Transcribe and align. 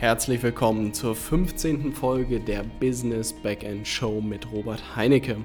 Herzlich 0.00 0.42
willkommen 0.42 0.94
zur 0.94 1.14
15. 1.14 1.92
Folge 1.92 2.40
der 2.40 2.64
Business 2.80 3.34
Backend 3.34 3.86
Show 3.86 4.22
mit 4.22 4.50
Robert 4.50 4.96
Heinecke. 4.96 5.36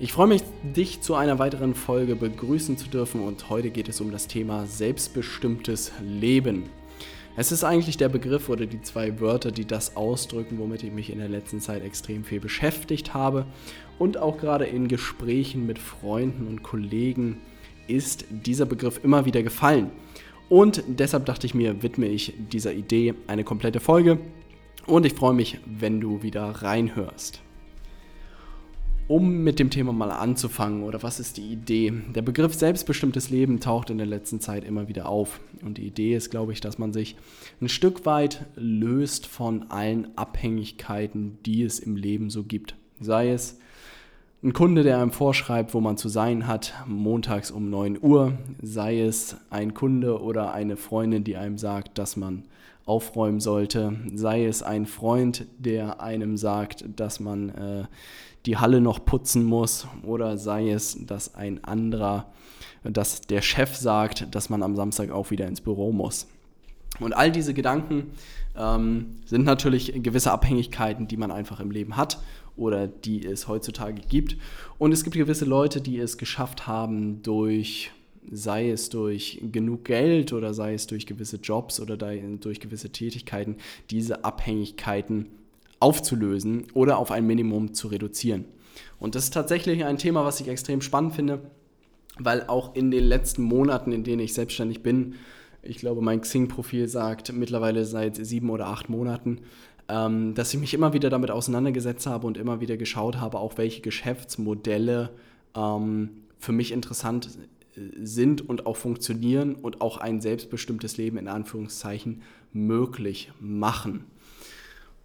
Ich 0.00 0.12
freue 0.12 0.26
mich, 0.26 0.42
dich 0.64 1.00
zu 1.00 1.14
einer 1.14 1.38
weiteren 1.38 1.76
Folge 1.76 2.16
begrüßen 2.16 2.76
zu 2.76 2.88
dürfen 2.88 3.20
und 3.20 3.50
heute 3.50 3.70
geht 3.70 3.88
es 3.88 4.00
um 4.00 4.10
das 4.10 4.26
Thema 4.26 4.66
selbstbestimmtes 4.66 5.92
Leben. 6.02 6.64
Es 7.36 7.52
ist 7.52 7.62
eigentlich 7.62 7.96
der 7.96 8.08
Begriff 8.08 8.48
oder 8.48 8.66
die 8.66 8.82
zwei 8.82 9.20
Wörter, 9.20 9.52
die 9.52 9.64
das 9.64 9.94
ausdrücken, 9.94 10.58
womit 10.58 10.82
ich 10.82 10.90
mich 10.90 11.10
in 11.10 11.20
der 11.20 11.28
letzten 11.28 11.60
Zeit 11.60 11.84
extrem 11.84 12.24
viel 12.24 12.40
beschäftigt 12.40 13.14
habe 13.14 13.46
und 14.00 14.16
auch 14.18 14.38
gerade 14.38 14.64
in 14.64 14.88
Gesprächen 14.88 15.66
mit 15.66 15.78
Freunden 15.78 16.48
und 16.48 16.64
Kollegen 16.64 17.40
ist 17.86 18.24
dieser 18.28 18.66
Begriff 18.66 18.98
immer 19.04 19.24
wieder 19.24 19.44
gefallen. 19.44 19.92
Und 20.48 20.84
deshalb 20.86 21.26
dachte 21.26 21.46
ich 21.46 21.54
mir, 21.54 21.82
widme 21.82 22.06
ich 22.06 22.34
dieser 22.52 22.72
Idee 22.72 23.14
eine 23.26 23.44
komplette 23.44 23.80
Folge. 23.80 24.18
Und 24.86 25.06
ich 25.06 25.14
freue 25.14 25.34
mich, 25.34 25.58
wenn 25.64 26.00
du 26.00 26.22
wieder 26.22 26.44
reinhörst. 26.44 27.40
Um 29.06 29.42
mit 29.44 29.58
dem 29.58 29.68
Thema 29.68 29.92
mal 29.92 30.10
anzufangen, 30.10 30.82
oder 30.82 31.02
was 31.02 31.20
ist 31.20 31.36
die 31.36 31.52
Idee? 31.52 31.92
Der 32.14 32.22
Begriff 32.22 32.54
selbstbestimmtes 32.54 33.28
Leben 33.28 33.60
taucht 33.60 33.90
in 33.90 33.98
der 33.98 34.06
letzten 34.06 34.40
Zeit 34.40 34.64
immer 34.64 34.88
wieder 34.88 35.08
auf. 35.08 35.40
Und 35.62 35.76
die 35.76 35.86
Idee 35.86 36.16
ist, 36.16 36.30
glaube 36.30 36.52
ich, 36.54 36.60
dass 36.62 36.78
man 36.78 36.94
sich 36.94 37.16
ein 37.60 37.68
Stück 37.68 38.06
weit 38.06 38.46
löst 38.54 39.26
von 39.26 39.70
allen 39.70 40.16
Abhängigkeiten, 40.16 41.38
die 41.44 41.62
es 41.62 41.80
im 41.80 41.96
Leben 41.96 42.30
so 42.30 42.44
gibt. 42.44 42.76
Sei 42.98 43.30
es 43.30 43.58
ein 44.44 44.52
Kunde, 44.52 44.82
der 44.82 44.98
einem 44.98 45.10
vorschreibt, 45.10 45.72
wo 45.72 45.80
man 45.80 45.96
zu 45.96 46.10
sein 46.10 46.46
hat, 46.46 46.74
montags 46.86 47.50
um 47.50 47.70
9 47.70 47.98
Uhr, 48.02 48.34
sei 48.60 49.00
es 49.00 49.36
ein 49.48 49.72
Kunde 49.72 50.20
oder 50.20 50.52
eine 50.52 50.76
Freundin, 50.76 51.24
die 51.24 51.38
einem 51.38 51.56
sagt, 51.56 51.96
dass 51.96 52.16
man 52.16 52.44
aufräumen 52.84 53.40
sollte, 53.40 53.96
sei 54.14 54.44
es 54.44 54.62
ein 54.62 54.84
Freund, 54.84 55.46
der 55.56 56.02
einem 56.02 56.36
sagt, 56.36 56.84
dass 56.94 57.20
man 57.20 57.48
äh, 57.48 57.84
die 58.44 58.58
Halle 58.58 58.82
noch 58.82 59.06
putzen 59.06 59.44
muss, 59.44 59.86
oder 60.02 60.36
sei 60.36 60.70
es, 60.72 60.98
dass 61.06 61.34
ein 61.34 61.64
anderer, 61.64 62.26
dass 62.82 63.22
der 63.22 63.40
Chef 63.40 63.74
sagt, 63.74 64.34
dass 64.34 64.50
man 64.50 64.62
am 64.62 64.76
Samstag 64.76 65.10
auch 65.10 65.30
wieder 65.30 65.46
ins 65.46 65.62
Büro 65.62 65.90
muss. 65.90 66.28
Und 67.00 67.12
all 67.12 67.32
diese 67.32 67.54
Gedanken 67.54 68.12
ähm, 68.56 69.16
sind 69.24 69.44
natürlich 69.44 69.92
gewisse 70.02 70.30
Abhängigkeiten, 70.30 71.08
die 71.08 71.16
man 71.16 71.30
einfach 71.30 71.60
im 71.60 71.70
Leben 71.70 71.96
hat 71.96 72.18
oder 72.56 72.86
die 72.86 73.26
es 73.26 73.48
heutzutage 73.48 74.00
gibt. 74.08 74.36
Und 74.78 74.92
es 74.92 75.02
gibt 75.02 75.16
gewisse 75.16 75.44
Leute, 75.44 75.80
die 75.80 75.98
es 75.98 76.18
geschafft 76.18 76.66
haben 76.66 77.22
durch 77.22 77.90
sei 78.30 78.70
es 78.70 78.88
durch 78.88 79.40
genug 79.52 79.84
Geld 79.84 80.32
oder 80.32 80.54
sei 80.54 80.74
es 80.74 80.86
durch 80.86 81.06
gewisse 81.06 81.36
Jobs 81.36 81.80
oder 81.80 81.96
durch 81.96 82.60
gewisse 82.60 82.90
Tätigkeiten, 82.90 83.56
diese 83.90 84.24
Abhängigkeiten 84.24 85.26
aufzulösen 85.80 86.66
oder 86.72 86.98
auf 86.98 87.10
ein 87.10 87.26
Minimum 87.26 87.74
zu 87.74 87.88
reduzieren. 87.88 88.46
Und 88.98 89.14
das 89.14 89.24
ist 89.24 89.34
tatsächlich 89.34 89.84
ein 89.84 89.98
Thema, 89.98 90.24
was 90.24 90.40
ich 90.40 90.48
extrem 90.48 90.80
spannend 90.80 91.14
finde, 91.14 91.42
weil 92.18 92.46
auch 92.46 92.74
in 92.74 92.90
den 92.90 93.04
letzten 93.04 93.42
Monaten, 93.42 93.92
in 93.92 94.04
denen 94.04 94.20
ich 94.20 94.34
selbstständig 94.34 94.82
bin, 94.82 95.16
ich 95.64 95.78
glaube, 95.78 96.02
mein 96.02 96.20
Xing-Profil 96.20 96.88
sagt 96.88 97.32
mittlerweile 97.32 97.84
seit 97.84 98.16
sieben 98.16 98.50
oder 98.50 98.66
acht 98.66 98.88
Monaten, 98.88 99.40
ähm, 99.88 100.34
dass 100.34 100.52
ich 100.54 100.60
mich 100.60 100.74
immer 100.74 100.92
wieder 100.92 101.10
damit 101.10 101.30
auseinandergesetzt 101.30 102.06
habe 102.06 102.26
und 102.26 102.38
immer 102.38 102.60
wieder 102.60 102.76
geschaut 102.76 103.20
habe, 103.20 103.38
auch 103.38 103.58
welche 103.58 103.82
Geschäftsmodelle 103.82 105.10
ähm, 105.54 106.10
für 106.38 106.52
mich 106.52 106.72
interessant 106.72 107.30
äh, 107.76 107.80
sind 108.02 108.48
und 108.48 108.66
auch 108.66 108.76
funktionieren 108.76 109.54
und 109.54 109.80
auch 109.80 109.98
ein 109.98 110.20
selbstbestimmtes 110.20 110.96
Leben 110.96 111.18
in 111.18 111.28
Anführungszeichen 111.28 112.22
möglich 112.52 113.32
machen. 113.40 114.04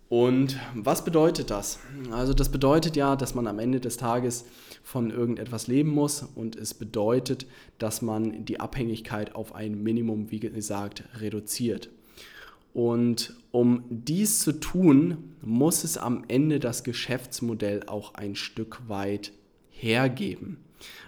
Und 0.09 0.59
was 0.74 1.06
bedeutet 1.06 1.52
das? 1.52 1.80
Also 2.12 2.34
das 2.34 2.50
bedeutet 2.50 2.96
ja, 2.96 3.16
dass 3.16 3.36
man 3.36 3.46
am 3.46 3.59
Ende 3.59 3.80
des 3.80 3.97
Tages 3.97 4.46
von 4.84 5.12
irgendetwas 5.12 5.68
leben 5.68 5.92
muss 5.92 6.24
und 6.24 6.56
es 6.56 6.74
bedeutet, 6.74 7.46
dass 7.78 8.02
man 8.02 8.44
die 8.44 8.59
Abhängigkeit 8.59 9.36
auf 9.36 9.53
ein 9.53 9.84
Minimum, 9.84 10.31
wie 10.31 10.40
gesagt, 10.40 11.03
reduziert. 11.19 11.90
Und 12.74 13.36
um 13.52 13.84
dies 13.90 14.40
zu 14.40 14.53
tun, 14.53 15.36
muss 15.42 15.84
es 15.84 15.98
am 15.98 16.24
Ende 16.28 16.59
das 16.59 16.84
Geschäftsmodell 16.84 17.84
auch 17.86 18.16
ein 18.16 18.36
Stück 18.36 18.81
weit 18.88 19.31
hergeben. 19.69 20.58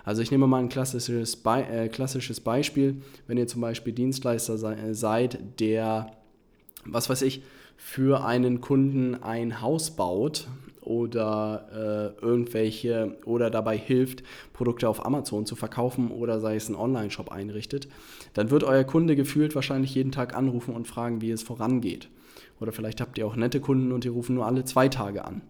Also 0.03 0.21
ich 0.21 0.29
nehme 0.29 0.47
mal 0.47 0.59
ein 0.59 0.69
klassisches, 0.69 1.37
Be 1.37 1.65
äh, 1.65 1.89
klassisches 1.89 2.39
Beispiel. 2.39 3.01
Wenn 3.25 3.37
ihr 3.37 3.47
zum 3.47 3.61
Beispiel 3.61 3.93
Dienstleister 3.93 4.57
se 4.57 4.93
seid, 4.93 5.39
der, 5.59 6.11
was 6.85 7.09
weiß 7.09 7.21
ich, 7.23 7.41
für 7.83 8.23
einen 8.23 8.61
Kunden 8.61 9.15
ein 9.23 9.59
Haus 9.59 9.91
baut 9.95 10.47
oder 10.81 12.13
äh, 12.21 12.23
irgendwelche 12.23 13.17
oder 13.25 13.49
dabei 13.49 13.75
hilft, 13.75 14.23
Produkte 14.53 14.87
auf 14.87 15.03
Amazon 15.05 15.47
zu 15.47 15.55
verkaufen 15.55 16.11
oder 16.11 16.39
sei 16.39 16.55
es 16.55 16.67
einen 16.67 16.77
Online-Shop 16.77 17.31
einrichtet, 17.31 17.89
dann 18.33 18.51
wird 18.51 18.63
euer 18.63 18.83
Kunde 18.83 19.15
gefühlt 19.15 19.55
wahrscheinlich 19.55 19.95
jeden 19.95 20.11
Tag 20.11 20.37
anrufen 20.37 20.75
und 20.75 20.87
fragen, 20.87 21.21
wie 21.21 21.31
es 21.31 21.43
vorangeht. 21.43 22.07
Oder 22.61 22.71
vielleicht 22.71 23.01
habt 23.01 23.17
ihr 23.17 23.25
auch 23.25 23.35
nette 23.35 23.59
Kunden 23.59 23.91
und 23.91 24.03
die 24.03 24.09
rufen 24.09 24.35
nur 24.35 24.45
alle 24.45 24.63
zwei 24.63 24.87
Tage 24.87 25.25
an. 25.25 25.41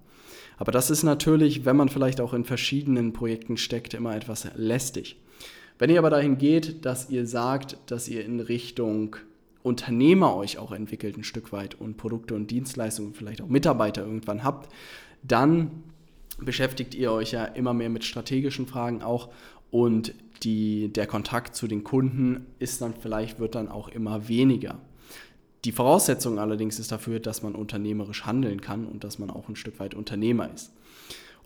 Aber 0.58 0.72
das 0.72 0.90
ist 0.90 1.04
natürlich, 1.04 1.66
wenn 1.66 1.76
man 1.76 1.90
vielleicht 1.90 2.22
auch 2.22 2.34
in 2.34 2.46
verschiedenen 2.46 3.14
Projekten 3.14 3.58
steckt, 3.58 3.94
immer 3.94 4.16
etwas 4.16 4.48
lästig. 4.56 5.18
Wenn 5.78 5.90
ihr 5.90 6.00
aber 6.00 6.10
dahin 6.10 6.38
geht, 6.38 6.86
dass 6.86 7.10
ihr 7.10 7.28
sagt, 7.28 7.78
dass 7.88 8.08
ihr 8.08 8.24
in 8.24 8.40
Richtung 8.40 9.18
Unternehmer 9.64 10.36
euch 10.36 10.58
auch 10.58 10.72
entwickelt 10.72 11.18
ein 11.18 11.24
Stück 11.24 11.52
weit 11.52 11.76
und 11.76 11.98
Produkte 11.98 12.36
und 12.36 12.52
Dienstleistungen, 12.52 13.14
vielleicht 13.14 13.42
auch 13.42 13.48
Mitarbeiter 13.48 14.04
irgendwann 14.04 14.44
habt, 14.44 14.72
dann 15.24 15.84
beschäftigt 16.40 16.96
ihr 16.96 17.12
euch 17.12 17.32
ja 17.32 17.46
immer 17.46 17.74
mehr 17.74 17.90
mit 17.90 18.04
strategischen 18.04 18.66
Fragen 18.68 19.04
auch 19.04 19.30
und 19.70 20.14
die, 20.44 20.92
der 20.92 21.08
Kontakt 21.08 21.56
zu 21.56 21.68
den 21.68 21.84
Kunden 21.84 22.48
ist 22.60 22.82
dann 22.82 22.96
vielleicht, 22.96 23.40
wird 23.40 23.56
dann 23.56 23.70
auch 23.70 23.90
immer 23.90 24.28
weniger. 24.28 24.80
Die 25.66 25.72
Voraussetzung 25.72 26.40
allerdings 26.40 26.80
ist 26.80 26.92
dafür, 26.92 27.20
dass 27.20 27.44
man 27.44 27.54
unternehmerisch 27.54 28.26
handeln 28.26 28.62
kann 28.62 28.86
und 28.86 29.04
dass 29.04 29.20
man 29.20 29.30
auch 29.30 29.48
ein 29.48 29.56
Stück 29.56 29.80
weit 29.80 29.94
Unternehmer 29.94 30.52
ist. 30.52 30.74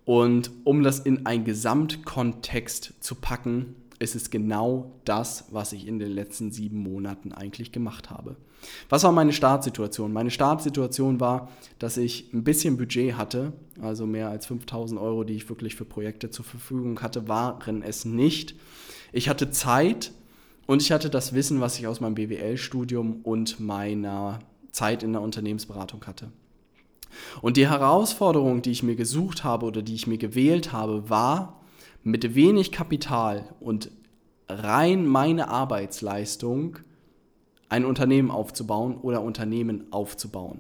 Und 0.06 0.52
um 0.64 0.84
das 0.84 1.00
in 1.00 1.26
einen 1.26 1.44
Gesamtkontext 1.44 2.94
zu 3.02 3.16
packen, 3.16 3.76
ist 4.00 4.16
es 4.16 4.30
genau 4.30 4.92
das, 5.06 5.46
was 5.52 5.74
ich 5.74 5.88
in 5.88 6.00
den 6.00 6.12
letzten 6.12 6.52
sieben 6.52 6.80
Monaten 6.80 7.32
eigentlich 7.32 7.72
gemacht 7.72 8.10
habe. 8.10 8.36
Was 8.90 9.04
war 9.04 9.12
meine 9.12 9.34
Startsituation? 9.34 10.12
Meine 10.12 10.32
Startsituation 10.32 11.20
war, 11.20 11.50
dass 11.80 11.98
ich 11.98 12.34
ein 12.34 12.44
bisschen 12.44 12.78
Budget 12.78 13.16
hatte, 13.16 13.54
also 13.82 14.06
mehr 14.06 14.30
als 14.30 14.48
5000 14.48 15.00
Euro, 15.00 15.24
die 15.24 15.36
ich 15.36 15.50
wirklich 15.50 15.76
für 15.76 15.86
Projekte 15.86 16.30
zur 16.30 16.46
Verfügung 16.46 17.02
hatte, 17.02 17.28
waren 17.28 17.84
es 17.84 18.06
nicht. 18.06 18.56
Ich 19.14 19.30
hatte 19.30 19.52
Zeit 19.52 20.12
und 20.68 20.82
ich 20.82 20.92
hatte 20.92 21.10
das 21.10 21.34
Wissen, 21.34 21.62
was 21.62 21.78
ich 21.78 21.88
aus 21.88 22.02
meinem 22.02 22.16
BWL-Studium 22.16 23.22
und 23.24 23.60
meiner 23.60 24.40
Zeit 24.72 25.04
in 25.04 25.14
der 25.14 25.22
Unternehmensberatung 25.22 26.06
hatte. 26.06 26.32
Und 27.42 27.56
die 27.56 27.70
Herausforderung, 27.70 28.62
die 28.62 28.72
ich 28.72 28.84
mir 28.84 28.96
gesucht 28.96 29.44
habe 29.44 29.66
oder 29.66 29.82
die 29.82 29.96
ich 29.96 30.08
mir 30.08 30.18
gewählt 30.18 30.74
habe, 30.74 31.10
war, 31.10 31.62
mit 32.06 32.36
wenig 32.36 32.72
Kapital 32.72 33.50
und 33.60 33.90
rein 34.48 35.08
meine 35.08 35.50
Arbeitsleistung 35.50 36.78
ein 37.68 37.84
Unternehmen 37.84 38.30
aufzubauen 38.30 38.96
oder 39.02 39.22
Unternehmen 39.22 39.92
aufzubauen. 39.92 40.60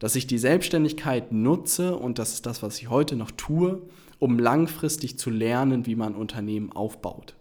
Dass 0.00 0.16
ich 0.16 0.26
die 0.26 0.36
Selbstständigkeit 0.36 1.30
nutze 1.30 1.96
und 1.96 2.18
das 2.18 2.34
ist 2.34 2.44
das, 2.44 2.62
was 2.64 2.80
ich 2.80 2.90
heute 2.90 3.14
noch 3.14 3.30
tue, 3.30 3.82
um 4.18 4.36
langfristig 4.40 5.16
zu 5.16 5.30
lernen, 5.30 5.86
wie 5.86 5.94
man 5.94 6.16
Unternehmen 6.16 6.72
aufbaut. 6.72 7.36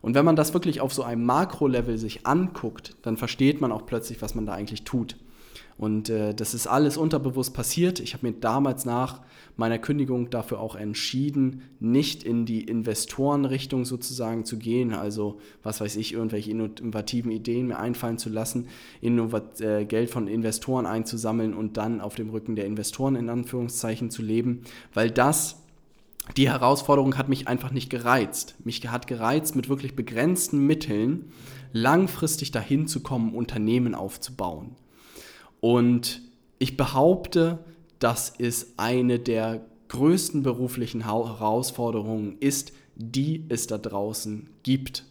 Und 0.00 0.14
wenn 0.14 0.24
man 0.24 0.36
das 0.36 0.54
wirklich 0.54 0.80
auf 0.80 0.94
so 0.94 1.02
einem 1.02 1.24
Makro-Level 1.24 1.98
sich 1.98 2.24
anguckt, 2.24 2.94
dann 3.02 3.16
versteht 3.16 3.60
man 3.60 3.72
auch 3.72 3.84
plötzlich, 3.84 4.22
was 4.22 4.36
man 4.36 4.46
da 4.46 4.52
eigentlich 4.52 4.84
tut. 4.84 5.16
Und 5.76 6.08
äh, 6.08 6.34
das 6.34 6.54
ist 6.54 6.68
alles 6.68 6.96
unterbewusst 6.96 7.52
passiert. 7.52 7.98
Ich 7.98 8.14
habe 8.14 8.28
mir 8.28 8.34
damals 8.34 8.84
nach 8.84 9.22
meiner 9.56 9.78
Kündigung 9.78 10.30
dafür 10.30 10.60
auch 10.60 10.74
entschieden, 10.74 11.62
nicht 11.78 12.22
in 12.24 12.44
die 12.44 12.62
Investorenrichtung 12.62 13.84
sozusagen 13.84 14.44
zu 14.44 14.58
gehen, 14.58 14.92
also 14.92 15.38
was 15.62 15.80
weiß 15.80 15.96
ich, 15.96 16.12
irgendwelche 16.12 16.50
innovativen 16.50 17.30
Ideen 17.30 17.68
mir 17.68 17.78
einfallen 17.78 18.18
zu 18.18 18.30
lassen, 18.30 18.68
Innovat 19.00 19.60
äh, 19.60 19.84
Geld 19.84 20.10
von 20.10 20.26
Investoren 20.26 20.86
einzusammeln 20.86 21.54
und 21.54 21.76
dann 21.76 22.00
auf 22.00 22.16
dem 22.16 22.30
Rücken 22.30 22.56
der 22.56 22.66
Investoren 22.66 23.16
in 23.16 23.28
Anführungszeichen 23.28 24.10
zu 24.10 24.22
leben, 24.22 24.62
weil 24.92 25.10
das 25.10 25.60
die 26.36 26.48
Herausforderung 26.48 27.18
hat 27.18 27.28
mich 27.28 27.48
einfach 27.48 27.70
nicht 27.70 27.90
gereizt. 27.90 28.54
Mich 28.64 28.88
hat 28.88 29.06
gereizt, 29.06 29.56
mit 29.56 29.68
wirklich 29.68 29.94
begrenzten 29.94 30.58
Mitteln 30.66 31.32
langfristig 31.72 32.50
dahin 32.50 32.86
zu 32.86 33.00
kommen, 33.00 33.34
Unternehmen 33.34 33.94
aufzubauen. 33.94 34.74
Und 35.60 36.22
ich 36.58 36.76
behaupte, 36.76 37.58
dass 38.04 38.34
es 38.36 38.74
eine 38.76 39.18
der 39.18 39.64
größten 39.88 40.42
beruflichen 40.42 41.06
Herausforderungen 41.06 42.36
ist, 42.38 42.74
die 42.96 43.46
es 43.48 43.66
da 43.66 43.78
draußen 43.78 44.50
gibt. 44.62 45.06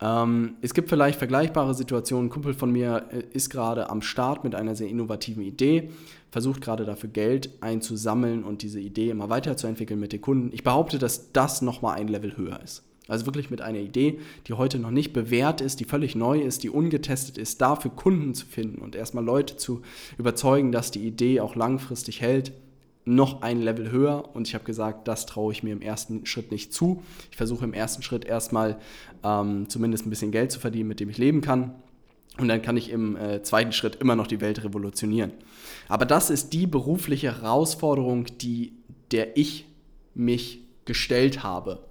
Ähm, 0.00 0.54
es 0.62 0.72
gibt 0.72 0.88
vielleicht 0.88 1.18
vergleichbare 1.18 1.74
Situationen. 1.74 2.28
Ein 2.28 2.30
Kumpel 2.30 2.54
von 2.54 2.72
mir 2.72 3.06
äh, 3.10 3.22
ist 3.34 3.50
gerade 3.50 3.90
am 3.90 4.00
Start 4.00 4.44
mit 4.44 4.54
einer 4.54 4.74
sehr 4.76 4.88
innovativen 4.88 5.42
Idee, 5.42 5.90
versucht 6.30 6.62
gerade 6.62 6.86
dafür 6.86 7.10
Geld 7.10 7.50
einzusammeln 7.60 8.44
und 8.44 8.62
diese 8.62 8.80
Idee 8.80 9.10
immer 9.10 9.28
weiterzuentwickeln 9.28 10.00
mit 10.00 10.14
den 10.14 10.22
Kunden. 10.22 10.54
Ich 10.54 10.64
behaupte, 10.64 10.98
dass 10.98 11.32
das 11.32 11.60
nochmal 11.60 11.98
ein 11.98 12.08
Level 12.08 12.34
höher 12.34 12.62
ist. 12.62 12.82
Also 13.08 13.26
wirklich 13.26 13.50
mit 13.50 13.60
einer 13.60 13.78
Idee, 13.78 14.20
die 14.46 14.52
heute 14.52 14.78
noch 14.78 14.90
nicht 14.90 15.12
bewährt 15.12 15.60
ist, 15.60 15.80
die 15.80 15.84
völlig 15.84 16.14
neu 16.14 16.40
ist, 16.40 16.62
die 16.62 16.70
ungetestet 16.70 17.38
ist, 17.38 17.60
dafür 17.60 17.90
Kunden 17.90 18.34
zu 18.34 18.46
finden 18.46 18.80
und 18.80 18.94
erstmal 18.94 19.24
Leute 19.24 19.56
zu 19.56 19.82
überzeugen, 20.16 20.70
dass 20.70 20.90
die 20.90 21.06
Idee 21.06 21.40
auch 21.40 21.56
langfristig 21.56 22.20
hält, 22.20 22.52
noch 23.04 23.42
ein 23.42 23.60
Level 23.60 23.90
höher. 23.90 24.34
Und 24.34 24.46
ich 24.46 24.54
habe 24.54 24.64
gesagt, 24.64 25.08
das 25.08 25.26
traue 25.26 25.52
ich 25.52 25.62
mir 25.62 25.72
im 25.72 25.82
ersten 25.82 26.26
Schritt 26.26 26.50
nicht 26.52 26.72
zu. 26.72 27.02
Ich 27.30 27.36
versuche 27.36 27.64
im 27.64 27.72
ersten 27.72 28.02
Schritt 28.02 28.24
erstmal 28.24 28.78
ähm, 29.24 29.68
zumindest 29.68 30.06
ein 30.06 30.10
bisschen 30.10 30.30
Geld 30.30 30.52
zu 30.52 30.60
verdienen, 30.60 30.88
mit 30.88 31.00
dem 31.00 31.10
ich 31.10 31.18
leben 31.18 31.40
kann. 31.40 31.74
Und 32.38 32.48
dann 32.48 32.62
kann 32.62 32.76
ich 32.76 32.90
im 32.90 33.16
äh, 33.16 33.42
zweiten 33.42 33.72
Schritt 33.72 33.96
immer 33.96 34.16
noch 34.16 34.26
die 34.26 34.40
Welt 34.40 34.62
revolutionieren. 34.64 35.32
Aber 35.88 36.06
das 36.06 36.30
ist 36.30 36.52
die 36.52 36.66
berufliche 36.66 37.42
Herausforderung, 37.42 38.26
die, 38.40 38.72
der 39.10 39.36
ich 39.36 39.66
mich 40.14 40.60
gestellt 40.84 41.42
habe. 41.42 41.89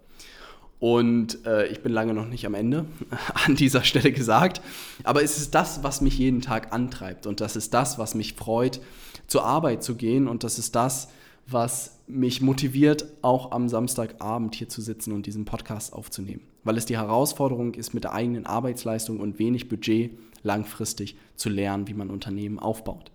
Und 0.80 1.46
äh, 1.46 1.68
ich 1.68 1.82
bin 1.82 1.92
lange 1.92 2.14
noch 2.14 2.28
nicht 2.28 2.46
am 2.46 2.54
Ende, 2.54 2.86
an 3.46 3.56
dieser 3.56 3.84
Stelle 3.84 4.12
gesagt. 4.12 4.62
Aber 5.04 5.22
es 5.22 5.38
ist 5.38 5.54
das, 5.54 5.84
was 5.84 6.02
mich 6.02 6.18
jeden 6.18 6.42
Tag 6.42 6.74
antreibt. 6.74 7.28
Und 7.28 7.42
das 7.42 7.56
ist 7.56 7.74
das, 7.74 8.00
was 8.00 8.16
mich 8.16 8.34
freut, 8.34 8.80
zur 9.28 9.44
Arbeit 9.44 9.84
zu 9.84 9.96
gehen. 9.96 10.28
Und 10.28 10.44
das 10.44 10.58
ist 10.58 10.76
das, 10.76 11.10
was 11.48 12.00
mich 12.08 12.42
motiviert, 12.42 13.06
auch 13.22 13.52
am 13.52 13.68
Samstagabend 13.68 14.56
hier 14.56 14.70
zu 14.70 14.82
sitzen 14.82 15.12
und 15.12 15.26
diesen 15.26 15.46
Podcast 15.46 15.94
aufzunehmen. 15.94 16.42
Weil 16.64 16.78
es 16.78 16.86
die 16.86 16.98
Herausforderung 16.98 17.74
ist, 17.74 17.94
mit 17.94 18.04
der 18.04 18.14
eigenen 18.14 18.46
Arbeitsleistung 18.46 19.20
und 19.20 19.40
wenig 19.40 19.68
Budget 19.68 20.18
langfristig 20.44 21.18
zu 21.36 21.50
lernen, 21.50 21.88
wie 21.88 21.94
man 21.94 22.10
Unternehmen 22.10 22.60
aufbaut. 22.60 23.12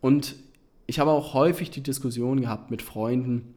Und 0.00 0.36
ich 0.86 0.98
habe 0.98 1.10
auch 1.10 1.32
häufig 1.32 1.70
die 1.70 1.82
Diskussion 1.82 2.40
gehabt 2.40 2.70
mit 2.70 2.82
Freunden, 2.82 3.54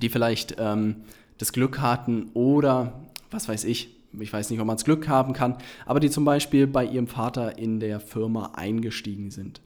die 0.00 0.08
vielleicht 0.08 0.56
ähm, 0.58 0.96
das 1.38 1.52
Glück 1.52 1.80
hatten 1.80 2.30
oder 2.34 2.92
was 3.30 3.48
weiß 3.48 3.64
ich, 3.64 3.94
ich 4.20 4.32
weiß 4.32 4.50
nicht, 4.50 4.60
ob 4.60 4.66
man 4.66 4.76
es 4.76 4.84
Glück 4.84 5.08
haben 5.08 5.32
kann, 5.32 5.56
aber 5.86 6.00
die 6.00 6.10
zum 6.10 6.24
Beispiel 6.24 6.66
bei 6.66 6.84
ihrem 6.84 7.06
Vater 7.06 7.58
in 7.58 7.80
der 7.80 8.00
Firma 8.00 8.52
eingestiegen 8.54 9.30
sind. 9.30 9.60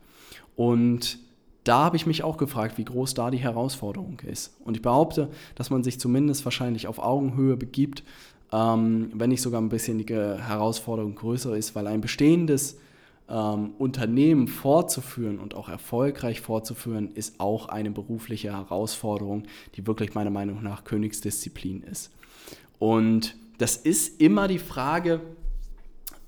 Und 0.57 1.19
da 1.65 1.85
habe 1.85 1.97
ich 1.97 2.07
mich 2.07 2.23
auch 2.23 2.39
gefragt, 2.39 2.79
wie 2.79 2.85
groß 2.85 3.15
da 3.15 3.31
die 3.31 3.39
Herausforderung 3.39 4.21
ist. 4.21 4.57
Und 4.65 4.77
ich 4.77 4.83
behaupte, 4.83 5.29
dass 5.55 5.71
man 5.71 5.85
sich 5.85 6.01
zumindest 6.01 6.45
wahrscheinlich 6.45 6.87
auf 6.87 6.99
Augenhöhe 6.99 7.57
begibt, 7.57 8.03
ähm, 8.53 9.11
wenn 9.13 9.29
nicht 9.29 9.43
sogar 9.43 9.61
ein 9.61 9.69
bisschen 9.69 9.99
die 9.99 10.13
Herausforderung 10.15 11.15
größer 11.15 11.57
ist, 11.57 11.75
weil 11.75 11.87
ein 11.87 12.01
bestehendes 12.01 12.79
ähm, 13.29 13.73
Unternehmen 13.79 14.49
fortzuführen 14.49 15.39
und 15.39 15.55
auch 15.55 15.69
erfolgreich 15.69 16.41
fortzuführen, 16.41 17.11
ist 17.15 17.41
auch 17.41 17.69
eine 17.69 17.91
berufliche 17.91 18.53
Herausforderung, 18.53 19.45
die 19.75 19.87
wirklich 19.87 20.15
meiner 20.15 20.31
Meinung 20.31 20.63
nach 20.63 20.85
Königsdisziplin 20.85 21.83
ist. 21.83 22.11
Und 22.79 23.37
das 23.59 23.77
ist 23.77 24.21
immer 24.21 24.49
die 24.49 24.59
Frage, 24.59 25.21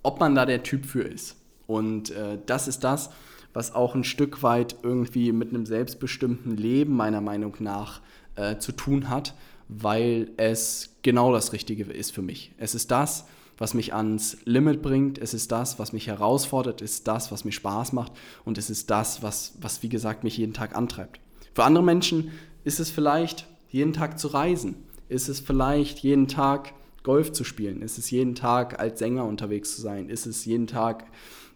ob 0.02 0.20
man 0.20 0.34
da 0.34 0.46
der 0.46 0.62
Typ 0.62 0.84
für 0.84 1.02
ist. 1.02 1.36
Und 1.66 2.10
äh, 2.10 2.38
das 2.46 2.68
ist 2.68 2.84
das, 2.84 3.10
was 3.52 3.74
auch 3.74 3.94
ein 3.94 4.04
Stück 4.04 4.42
weit 4.42 4.76
irgendwie 4.82 5.32
mit 5.32 5.50
einem 5.50 5.66
selbstbestimmten 5.66 6.56
Leben 6.56 6.94
meiner 6.94 7.20
Meinung 7.20 7.56
nach 7.60 8.00
äh, 8.36 8.58
zu 8.58 8.72
tun 8.72 9.08
hat, 9.08 9.34
weil 9.68 10.30
es 10.36 10.96
genau 11.02 11.32
das 11.32 11.52
Richtige 11.52 11.84
ist 11.84 12.12
für 12.12 12.22
mich. 12.22 12.52
Es 12.58 12.74
ist 12.74 12.90
das, 12.90 13.26
was 13.60 13.74
mich 13.74 13.94
ans 13.94 14.38
Limit 14.46 14.80
bringt, 14.80 15.18
es 15.18 15.34
ist 15.34 15.52
das, 15.52 15.78
was 15.78 15.92
mich 15.92 16.06
herausfordert, 16.06 16.80
es 16.80 16.94
ist 16.94 17.08
das, 17.08 17.30
was 17.30 17.44
mir 17.44 17.52
Spaß 17.52 17.92
macht. 17.92 18.12
Und 18.46 18.56
es 18.56 18.70
ist 18.70 18.88
das, 18.90 19.22
was, 19.22 19.52
was 19.60 19.82
wie 19.82 19.90
gesagt 19.90 20.24
mich 20.24 20.38
jeden 20.38 20.54
Tag 20.54 20.74
antreibt. 20.74 21.20
Für 21.54 21.64
andere 21.64 21.84
Menschen 21.84 22.30
ist 22.64 22.80
es 22.80 22.90
vielleicht 22.90 23.46
jeden 23.68 23.92
Tag 23.92 24.18
zu 24.18 24.28
reisen, 24.28 24.76
ist 25.10 25.28
es 25.28 25.40
vielleicht 25.40 25.98
jeden 25.98 26.26
Tag 26.26 26.72
Golf 27.02 27.32
zu 27.32 27.44
spielen, 27.44 27.82
ist 27.82 27.98
es 27.98 28.10
jeden 28.10 28.34
Tag 28.34 28.80
als 28.80 28.98
Sänger 28.98 29.26
unterwegs 29.26 29.76
zu 29.76 29.82
sein, 29.82 30.08
ist 30.08 30.24
es 30.24 30.46
jeden 30.46 30.66
Tag, 30.66 31.04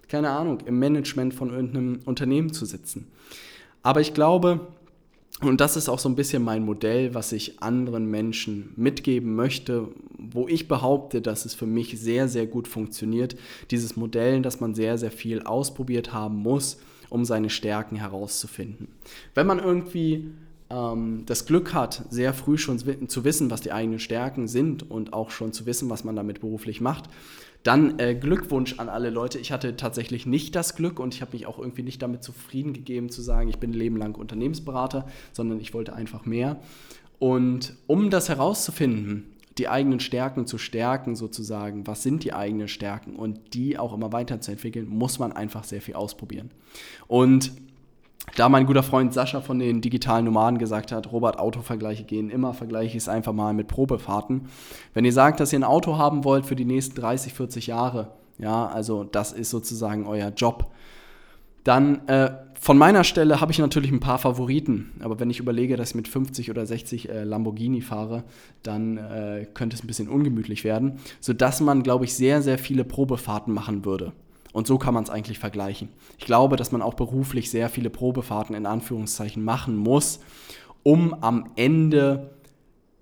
keine 0.06 0.29
Ahnung, 0.29 0.61
im 0.67 0.79
Management 0.79 1.33
von 1.33 1.51
irgendeinem 1.51 2.01
Unternehmen 2.05 2.53
zu 2.53 2.67
sitzen. 2.67 3.11
Aber 3.83 4.03
ich 4.03 4.12
glaube, 4.12 4.69
und 5.40 5.60
das 5.60 5.76
ist 5.76 5.88
auch 5.88 5.98
so 5.98 6.08
ein 6.08 6.14
bisschen 6.14 6.42
mein 6.42 6.64
Modell, 6.64 7.14
was 7.14 7.32
ich 7.32 7.60
anderen 7.60 8.10
Menschen 8.10 8.72
mitgeben 8.76 9.34
möchte, 9.34 9.88
wo 10.16 10.46
ich 10.48 10.69
behaupte, 10.69 11.20
dass 11.20 11.44
es 11.44 11.54
für 11.54 11.66
mich 11.66 12.00
sehr, 12.00 12.28
sehr 12.28 12.46
gut 12.46 12.69
funktioniert. 12.69 13.36
Dieses 13.70 13.96
Modell, 13.96 14.42
dass 14.42 14.60
man 14.60 14.75
sehr, 14.75 14.96
sehr 14.96 15.10
viel 15.10 15.42
ausprobiert 15.42 16.12
haben 16.12 16.36
muss, 16.36 16.78
um 17.10 17.25
seine 17.25 17.50
Stärken 17.50 17.96
herauszufinden. 17.96 18.88
Wenn 19.34 19.46
man 19.46 19.58
irgendwie 19.58 20.31
ähm, 20.70 21.25
das 21.26 21.46
Glück 21.46 21.75
hat, 21.75 22.04
sehr 22.10 22.32
früh 22.32 22.56
schon 22.56 22.78
zu 23.08 23.25
wissen, 23.25 23.50
was 23.50 23.60
die 23.60 23.72
eigenen 23.72 23.98
Stärken 23.98 24.48
sind 24.48 24.90
und 24.90 25.12
auch 25.12 25.31
schon 25.31 25.52
zu 25.52 25.66
wissen, 25.66 25.90
was 25.90 26.04
man 26.04 26.16
damit 26.16 26.40
beruflich 26.40 26.81
macht, 26.81 27.10
dann 27.64 27.99
äh, 27.99 28.14
Glückwunsch 28.14 28.78
an 28.78 28.88
alle 28.88 29.11
Leute. 29.11 29.38
Ich 29.38 29.50
hatte 29.50 29.75
tatsächlich 29.75 30.26
nicht 30.26 30.55
das 30.55 30.76
Glück 30.76 31.00
und 31.00 31.14
ich 31.14 31.22
habe 31.22 31.32
mich 31.32 31.46
auch 31.46 31.58
irgendwie 31.58 31.82
nicht 31.82 32.00
damit 32.00 32.22
zufrieden 32.22 32.75
gegeben 32.75 33.11
zu 33.11 33.22
sagen, 33.22 33.49
ich 33.49 33.58
bin 33.58 33.70
ein 33.70 33.75
Leben 33.75 33.96
lang 33.96 34.14
Unternehmensberater, 34.14 35.06
sondern 35.32 35.58
ich 35.58 35.75
wollte 35.75 35.94
einfach 35.94 36.26
mehr. 36.26 36.61
Und 37.19 37.75
um 37.87 38.11
das 38.11 38.28
herauszufinden, 38.28 39.25
die 39.56 39.69
eigenen 39.69 40.00
Stärken 40.00 40.46
zu 40.46 40.58
stärken 40.58 41.16
sozusagen, 41.16 41.87
was 41.87 42.02
sind 42.02 42.22
die 42.25 42.34
eigenen 42.34 42.69
Stärken 42.69 43.16
und 43.16 43.55
die 43.55 43.78
auch 43.78 43.94
immer 43.94 44.12
weiterzuentwickeln, 44.12 44.87
muss 44.87 45.19
man 45.19 45.32
einfach 45.32 45.64
sehr 45.64 45.81
viel 45.81 45.94
ausprobieren. 45.94 46.50
Und 47.06 47.52
da 48.37 48.49
mein 48.49 48.67
guter 48.67 48.82
Freund 48.82 49.12
Sascha 49.12 49.41
von 49.41 49.59
den 49.59 49.81
digitalen 49.81 50.25
Nomaden 50.25 50.59
gesagt 50.59 50.93
hat, 50.93 51.12
Robert, 51.12 51.38
Autovergleiche 51.38 52.05
gehen 52.05 52.31
immer, 52.31 52.55
vergleiche 52.55 52.97
ich 52.97 53.03
es 53.05 53.09
einfach 53.09 53.32
mal 53.32 53.55
mit 53.55 53.69
Probefahrten. 53.69 54.49
Wenn 54.93 55.05
ihr 55.05 55.12
sagt, 55.12 55.41
dass 55.41 55.53
ihr 55.53 55.61
ein 55.61 55.65
Auto 55.65 55.99
haben 55.99 56.25
wollt 56.25 56.47
für 56.47 56.56
die 56.56 56.65
nächsten 56.65 57.00
30, 57.00 57.32
40 57.32 57.67
Jahre, 57.69 58.12
ja, 58.38 58.67
also 58.67 59.05
das 59.05 59.32
ist 59.32 59.50
sozusagen 59.50 60.06
euer 60.06 60.31
Job, 60.31 60.73
dann 61.62 62.06
äh, 62.09 62.31
von 62.61 62.79
meiner 62.79 63.05
Stelle 63.05 63.41
habe 63.41 63.53
ich 63.53 63.59
natürlich 63.59 63.91
ein 63.91 64.00
paar 64.00 64.19
Favoriten, 64.19 64.93
aber 65.00 65.20
wenn 65.20 65.31
ich 65.31 65.38
überlege, 65.38 65.77
dass 65.77 65.91
ich 65.91 65.94
mit 65.94 66.09
50 66.09 66.50
oder 66.50 66.67
60 66.67 67.09
äh, 67.09 67.25
Lamborghini 67.25 67.81
fahre, 67.81 68.25
dann 68.62 68.97
äh, 68.97 69.47
könnte 69.53 69.77
es 69.77 69.85
ein 69.85 69.87
bisschen 69.87 70.09
ungemütlich 70.09 70.65
werden, 70.65 70.98
sodass 71.20 71.60
man, 71.60 71.82
glaube 71.82 72.05
ich, 72.05 72.15
sehr, 72.15 72.43
sehr 72.43 72.58
viele 72.58 72.84
Probefahrten 72.84 73.53
machen 73.53 73.84
würde. 73.84 74.13
Und 74.55 74.69
so 74.69 74.79
kann 74.79 74.94
man 74.94 75.03
es 75.03 75.11
eigentlich 75.11 75.41
vergleichen. 75.41 75.89
Ich 76.17 76.27
glaube, 76.27 76.55
dass 76.55 76.70
man 76.70 76.81
auch 76.81 76.94
beruflich 76.94 77.51
sehr 77.51 77.69
viele 77.69 77.91
Probefahrten 77.91 78.55
in 78.55 78.67
Anführungszeichen 78.67 79.43
machen 79.43 79.77
muss, 79.77 80.20
um 80.84 81.13
am 81.25 81.51
Ende, 81.56 82.31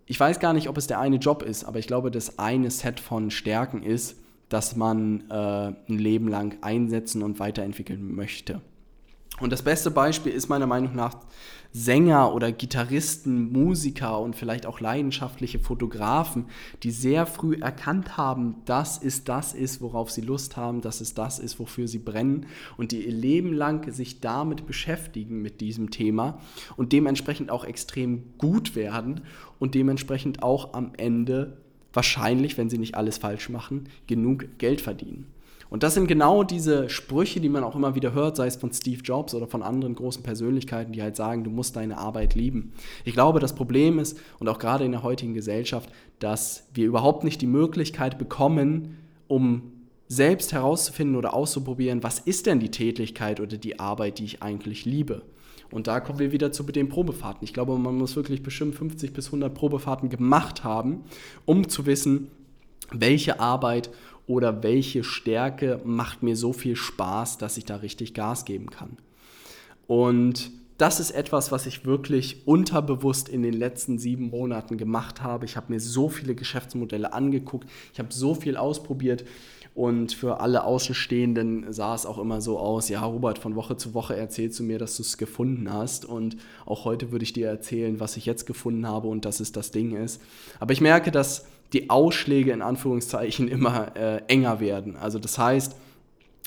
ich 0.07 0.19
weiß 0.19 0.41
gar 0.41 0.55
nicht, 0.55 0.71
ob 0.71 0.79
es 0.79 0.87
der 0.87 0.99
eine 0.99 1.17
Job 1.17 1.43
ist, 1.43 1.65
aber 1.65 1.79
ich 1.79 1.87
glaube, 1.87 2.11
das 2.11 2.39
eine 2.39 2.71
Set 2.71 3.01
von 3.01 3.31
Stärken 3.31 3.83
ist, 3.83 4.17
dass 4.49 4.77
man 4.77 5.29
äh, 5.29 5.35
ein 5.35 5.99
Leben 5.99 6.29
lang 6.29 6.57
einsetzen 6.63 7.23
und 7.23 7.39
weiterentwickeln 7.39 8.15
möchte. 8.15 8.63
Und 9.39 9.53
das 9.53 9.61
beste 9.61 9.91
Beispiel 9.91 10.33
ist 10.33 10.49
meiner 10.49 10.67
Meinung 10.67 10.97
nach 10.97 11.17
Sänger 11.73 12.35
oder 12.35 12.53
Gitarristen, 12.53 13.51
Musiker 13.51 14.21
und 14.21 14.37
vielleicht 14.37 14.67
auch 14.67 14.81
leidenschaftliche 14.81 15.59
Fotografen, 15.59 16.47
die 16.83 16.91
sehr 16.91 17.25
früh 17.25 17.57
erkannt 17.61 18.19
haben, 18.19 18.57
dass 18.67 19.03
es 19.03 19.25
das 19.25 19.55
ist, 19.55 19.81
worauf 19.81 20.11
sie 20.11 20.21
Lust 20.21 20.57
haben, 20.59 20.83
dass 20.83 21.01
es 21.01 21.15
das 21.15 21.39
ist, 21.39 21.59
wofür 21.59 21.89
sie 21.89 21.99
brennen 21.99 22.47
und 22.77 22.93
die 22.93 23.07
ihr 23.07 23.13
Leben 23.13 23.55
lang 23.55 23.91
sich 23.91 24.21
damit 24.21 24.67
beschäftigen 24.67 25.41
mit 25.41 25.63
diesem 25.63 25.91
Thema 25.91 26.39
und 26.77 26.93
dementsprechend 26.93 27.51
auch 27.51 27.65
extrem 27.65 28.25
gut 28.37 28.77
werden 28.77 29.23
und 29.59 29.75
dementsprechend 29.75 30.43
auch 30.43 30.75
am 30.75 30.93
Ende 30.99 31.57
wahrscheinlich, 31.93 32.59
wenn 32.59 32.71
sie 32.71 32.79
nicht 32.79 32.97
alles 32.97 33.19
falsch 33.19 33.49
machen, 33.49 33.89
genug 34.07 34.59
Geld 34.59 34.81
verdienen. 34.81 35.27
Und 35.73 35.83
das 35.83 35.95
sind 35.95 36.07
genau 36.07 36.43
diese 36.43 36.91
Sprüche, 36.91 37.41
die 37.41 37.49
man 37.49 37.65
auch 37.65 37.75
immer 37.75 37.95
wieder 37.95 38.13
hört, 38.13 38.37
sei 38.37 38.47
es 38.47 38.57
von 38.57 38.71
Steve 38.75 39.01
Jobs 39.03 39.35
oder 39.35 39.47
von 39.47 39.63
anderen 39.63 39.95
großen 39.95 40.23
Persönlichkeiten, 40.23 40.93
die 40.93 41.01
halt 41.01 41.17
sagen, 41.17 41.45
du 41.45 41.51
musst 41.51 41.77
deine 41.77 41.97
Arbeit 41.97 42.35
lieben. 42.35 42.75
Ich 43.07 43.15
glaube, 43.15 43.41
das 43.41 43.55
Problem 43.55 43.99
ist, 43.99 44.21
und 44.39 44.51
auch 44.51 44.59
gerade 44.59 44.85
in 44.85 44.93
der 44.93 45.03
heutigen 45.03 45.33
Gesellschaft, 45.33 45.89
dass 46.19 46.69
wir 46.75 46.85
überhaupt 46.85 47.25
nicht 47.25 47.41
die 47.41 47.47
Möglichkeit 47.47 48.19
bekommen, 48.19 48.99
um 49.29 49.73
selbst 50.09 50.53
herauszufinden 50.53 51.17
oder 51.17 51.33
auszuprobieren, 51.33 52.03
was 52.03 52.19
ist 52.19 52.45
denn 52.45 52.61
die 52.61 52.71
Tätigkeit 52.71 53.41
oder 53.41 53.57
die 53.57 53.81
Arbeit, 53.81 54.19
die 54.19 54.25
ich 54.25 54.43
eigentlich 54.43 54.85
liebe. 54.85 55.23
Und 55.71 55.87
da 55.87 56.01
kommen 56.01 56.19
wir 56.19 56.33
wieder 56.33 56.53
zu 56.53 56.65
den 56.65 56.91
Probefahrten. 56.91 57.45
Ich 57.45 57.55
glaube, 57.55 57.79
man 57.79 57.97
muss 57.97 58.15
wirklich 58.15 58.43
bestimmt 58.43 58.75
50 58.75 59.15
bis 59.15 59.29
100 59.29 59.55
Probefahrten 59.55 60.11
gemacht 60.11 60.65
haben, 60.65 61.05
um 61.47 61.71
zu 61.71 61.87
wissen, 61.87 62.29
welche 62.91 63.41
Arbeit 63.41 63.91
oder 64.33 64.63
welche 64.63 65.05
Stärke 65.05 65.79
macht 65.85 66.23
mir 66.23 66.37
so 66.37 66.55
viel 66.55 66.75
Spaß, 66.75 67.37
dass 67.37 67.59
ich 67.59 67.67
da 67.67 67.77
richtig 67.77 68.15
Gas 68.15 68.47
geben 68.47 68.71
kann. 68.71 68.97
Und 69.87 70.51
das 70.79 71.01
ist 71.01 71.11
etwas, 71.11 71.53
was 71.53 71.67
ich 71.67 71.85
wirklich 71.85 72.47
unterbewusst 72.47 73.29
in 73.29 73.43
den 73.43 73.53
letzten 73.53 73.99
sieben 73.99 74.31
Monaten 74.31 74.79
gemacht 74.79 75.23
habe. 75.23 75.45
Ich 75.45 75.59
habe 75.59 75.71
mir 75.71 75.81
so 75.81 76.09
viele 76.09 76.35
Geschäftsmodelle 76.35 77.13
angeguckt, 77.13 77.69
ich 77.93 77.99
habe 77.99 78.09
so 78.11 78.35
viel 78.35 78.57
ausprobiert 78.57 79.27
und 79.75 80.15
für 80.15 80.41
alle 80.41 80.65
Außenstehenden 80.65 81.71
sah 81.71 81.95
es 81.95 82.07
auch 82.07 82.19
immer 82.19 82.41
so 82.41 82.59
aus, 82.59 82.89
ja 82.89 83.05
Robert, 83.05 83.39
von 83.39 83.55
Woche 83.55 83.77
zu 83.77 83.93
Woche 83.93 84.17
erzählst 84.17 84.59
du 84.61 84.63
mir, 84.63 84.79
dass 84.79 84.97
du 84.97 85.03
es 85.03 85.19
gefunden 85.19 85.71
hast 85.71 86.07
und 86.07 86.39
auch 86.65 86.87
heute 86.87 87.13
würde 87.13 87.25
ich 87.25 87.35
dir 87.35 87.49
erzählen, 87.49 88.01
was 88.01 88.17
ich 88.17 88.25
jetzt 88.25 88.47
gefunden 88.47 88.87
habe 88.89 89.09
und 89.09 89.27
dass 89.27 89.41
es 89.41 89.53
das 89.53 89.73
Ding 89.73 89.95
ist. 89.95 90.23
Aber 90.59 90.73
ich 90.73 90.81
merke, 90.81 91.11
dass 91.11 91.45
die 91.73 91.91
Ausschläge 91.91 92.53
in 92.53 92.63
Anführungszeichen 92.63 93.49
immer 93.49 93.97
äh, 93.97 94.23
enger 94.29 94.61
werden. 94.61 94.97
Also 94.97 95.19
das 95.19 95.39
heißt, 95.39 95.77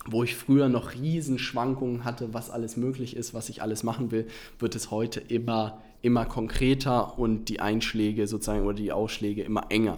wo 0.07 0.23
ich 0.23 0.35
früher 0.35 0.69
noch 0.69 0.93
Riesenschwankungen 0.93 2.05
hatte, 2.05 2.33
was 2.33 2.49
alles 2.51 2.77
möglich 2.77 3.15
ist, 3.15 3.33
was 3.33 3.49
ich 3.49 3.61
alles 3.61 3.83
machen 3.83 4.11
will, 4.11 4.27
wird 4.59 4.75
es 4.75 4.91
heute 4.91 5.19
immer, 5.19 5.81
immer 6.01 6.25
konkreter 6.25 7.17
und 7.17 7.45
die 7.45 7.59
Einschläge 7.59 8.27
sozusagen 8.27 8.65
oder 8.65 8.75
die 8.75 8.91
Ausschläge 8.91 9.41
immer 9.41 9.65
enger. 9.69 9.97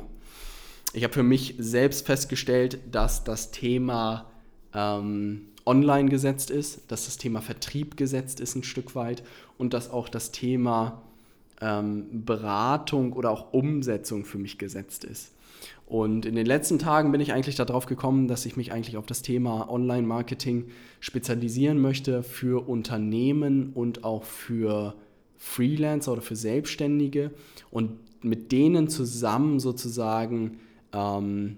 Ich 0.94 1.04
habe 1.04 1.14
für 1.14 1.24
mich 1.24 1.56
selbst 1.58 2.06
festgestellt, 2.06 2.80
dass 2.92 3.26
das 3.26 3.52
Thema 3.52 4.32
ähm, 4.74 5.50
online 5.66 6.10
gesetzt 6.10 6.50
ist, 6.50 6.90
dass 6.90 7.06
das 7.06 7.18
Thema 7.18 7.42
Vertrieb 7.42 7.98
gesetzt 7.98 8.40
ist 8.40 8.56
ein 8.56 8.64
Stück 8.64 8.96
weit 8.96 9.24
und 9.58 9.74
dass 9.74 9.90
auch 9.90 10.08
das 10.08 10.32
Thema 10.32 11.02
ähm, 11.62 12.26
Beratung 12.26 13.14
oder 13.14 13.32
auch 13.32 13.54
Umsetzung 13.54 14.26
für 14.26 14.38
mich 14.38 14.58
gesetzt 14.58 15.04
ist. 15.04 15.34
Und 15.86 16.26
in 16.26 16.36
den 16.36 16.46
letzten 16.46 16.80
Tagen 16.80 17.12
bin 17.12 17.22
ich 17.22 17.32
eigentlich 17.32 17.56
darauf 17.56 17.86
gekommen, 17.86 18.28
dass 18.28 18.46
ich 18.46 18.58
mich 18.58 18.74
eigentlich 18.74 18.98
auf 18.98 19.06
das 19.06 19.22
Thema 19.22 19.70
Online-Marketing 19.70 20.68
spezialisieren 21.00 21.80
möchte 21.80 22.24
für 22.24 22.68
Unternehmen 22.68 23.72
und 23.74 24.04
auch 24.04 24.24
für 24.24 24.96
Freelancer 25.38 26.12
oder 26.12 26.22
für 26.22 26.36
Selbstständige 26.36 27.32
und 27.72 27.92
mit 28.24 28.52
denen 28.52 28.90
zusammen 28.90 29.60
sozusagen 29.60 30.60
ähm, 30.92 31.58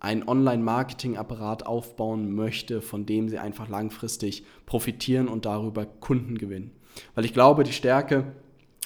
einen 0.00 0.26
Online-Marketing-Apparat 0.26 1.66
aufbauen 1.66 2.34
möchte, 2.34 2.80
von 2.80 3.04
dem 3.06 3.28
sie 3.28 3.38
einfach 3.38 3.68
langfristig 3.68 4.44
profitieren 4.64 5.28
und 5.28 5.44
darüber 5.44 5.84
Kunden 5.84 6.38
gewinnen. 6.38 6.70
Weil 7.14 7.24
ich 7.24 7.34
glaube, 7.34 7.64
die 7.64 7.72
Stärke 7.72 8.32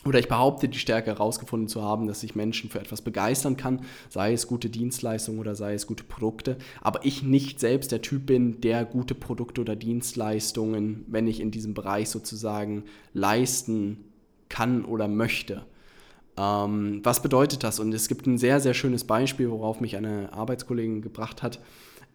oder 0.04 0.18
ich 0.18 0.28
behaupte, 0.28 0.68
die 0.68 0.78
Stärke 0.78 1.10
herausgefunden 1.10 1.68
zu 1.68 1.82
haben, 1.82 2.06
dass 2.06 2.22
ich 2.22 2.34
Menschen 2.34 2.70
für 2.70 2.80
etwas 2.80 3.02
begeistern 3.02 3.56
kann, 3.56 3.82
sei 4.08 4.32
es 4.32 4.46
gute 4.46 4.70
Dienstleistungen 4.70 5.38
oder 5.38 5.54
sei 5.54 5.74
es 5.74 5.86
gute 5.86 6.04
Produkte, 6.04 6.56
aber 6.80 7.04
ich 7.04 7.22
nicht 7.22 7.60
selbst 7.60 7.92
der 7.92 8.00
Typ 8.00 8.26
bin, 8.26 8.60
der 8.62 8.84
gute 8.84 9.14
Produkte 9.14 9.60
oder 9.60 9.76
Dienstleistungen, 9.76 11.04
wenn 11.08 11.26
ich 11.26 11.40
in 11.40 11.50
diesem 11.50 11.74
Bereich 11.74 12.08
sozusagen 12.08 12.84
leisten 13.12 14.04
kann 14.48 14.84
oder 14.84 15.06
möchte. 15.06 15.66
Ähm, 16.36 17.00
was 17.02 17.20
bedeutet 17.20 17.62
das? 17.62 17.78
Und 17.78 17.92
es 17.92 18.08
gibt 18.08 18.26
ein 18.26 18.38
sehr, 18.38 18.60
sehr 18.60 18.74
schönes 18.74 19.04
Beispiel, 19.04 19.50
worauf 19.50 19.80
mich 19.80 19.96
eine 19.96 20.32
Arbeitskollegin 20.32 21.02
gebracht 21.02 21.42
hat, 21.42 21.60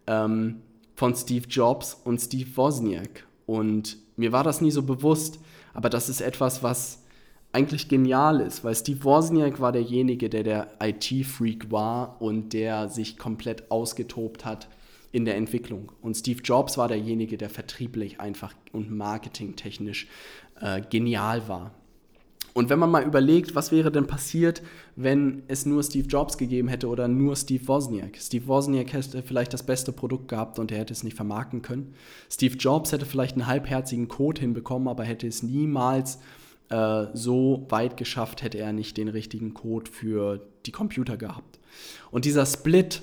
ähm, 0.08 0.62
von 0.96 1.14
Steve 1.14 1.46
Jobs 1.48 1.94
und 2.04 2.20
Steve 2.20 2.50
Wozniak. 2.56 3.26
Und 3.46 3.98
mir 4.16 4.32
war 4.32 4.42
das 4.42 4.60
nie 4.60 4.72
so 4.72 4.82
bewusst, 4.82 5.38
aber 5.72 5.88
das 5.88 6.08
ist 6.08 6.20
etwas, 6.20 6.62
was 6.64 7.05
eigentlich 7.56 7.88
genial 7.88 8.42
ist, 8.42 8.64
weil 8.64 8.74
Steve 8.74 9.02
Wozniak 9.02 9.60
war 9.60 9.72
derjenige, 9.72 10.28
der 10.28 10.42
der 10.42 10.68
IT-Freak 10.78 11.70
war 11.72 12.20
und 12.20 12.52
der 12.52 12.90
sich 12.90 13.16
komplett 13.16 13.70
ausgetobt 13.70 14.44
hat 14.44 14.68
in 15.10 15.24
der 15.24 15.36
Entwicklung. 15.36 15.90
Und 16.02 16.18
Steve 16.18 16.42
Jobs 16.42 16.76
war 16.76 16.88
derjenige, 16.88 17.38
der 17.38 17.48
vertrieblich 17.48 18.20
einfach 18.20 18.52
und 18.72 18.90
marketingtechnisch 18.90 20.06
äh, 20.60 20.82
genial 20.90 21.48
war. 21.48 21.70
Und 22.52 22.68
wenn 22.68 22.78
man 22.78 22.90
mal 22.90 23.04
überlegt, 23.04 23.54
was 23.54 23.72
wäre 23.72 23.90
denn 23.90 24.06
passiert, 24.06 24.62
wenn 24.94 25.42
es 25.48 25.64
nur 25.64 25.82
Steve 25.82 26.08
Jobs 26.08 26.36
gegeben 26.36 26.68
hätte 26.68 26.88
oder 26.88 27.08
nur 27.08 27.36
Steve 27.36 27.66
Wozniak? 27.68 28.18
Steve 28.18 28.46
Wozniak 28.48 28.92
hätte 28.92 29.22
vielleicht 29.22 29.54
das 29.54 29.64
beste 29.64 29.92
Produkt 29.92 30.28
gehabt 30.28 30.58
und 30.58 30.70
er 30.70 30.78
hätte 30.78 30.92
es 30.92 31.02
nicht 31.02 31.16
vermarkten 31.16 31.62
können. 31.62 31.94
Steve 32.30 32.56
Jobs 32.56 32.92
hätte 32.92 33.06
vielleicht 33.06 33.32
einen 33.32 33.46
halbherzigen 33.46 34.08
Code 34.08 34.42
hinbekommen, 34.42 34.88
aber 34.88 35.04
hätte 35.04 35.26
es 35.26 35.42
niemals 35.42 36.16
äh, 36.16 36.18
so 36.68 37.66
weit 37.68 37.96
geschafft, 37.96 38.42
hätte 38.42 38.58
er 38.58 38.72
nicht 38.72 38.96
den 38.96 39.08
richtigen 39.08 39.54
Code 39.54 39.90
für 39.90 40.46
die 40.66 40.72
Computer 40.72 41.16
gehabt. 41.16 41.60
Und 42.10 42.24
dieser 42.24 42.44
Split, 42.44 43.02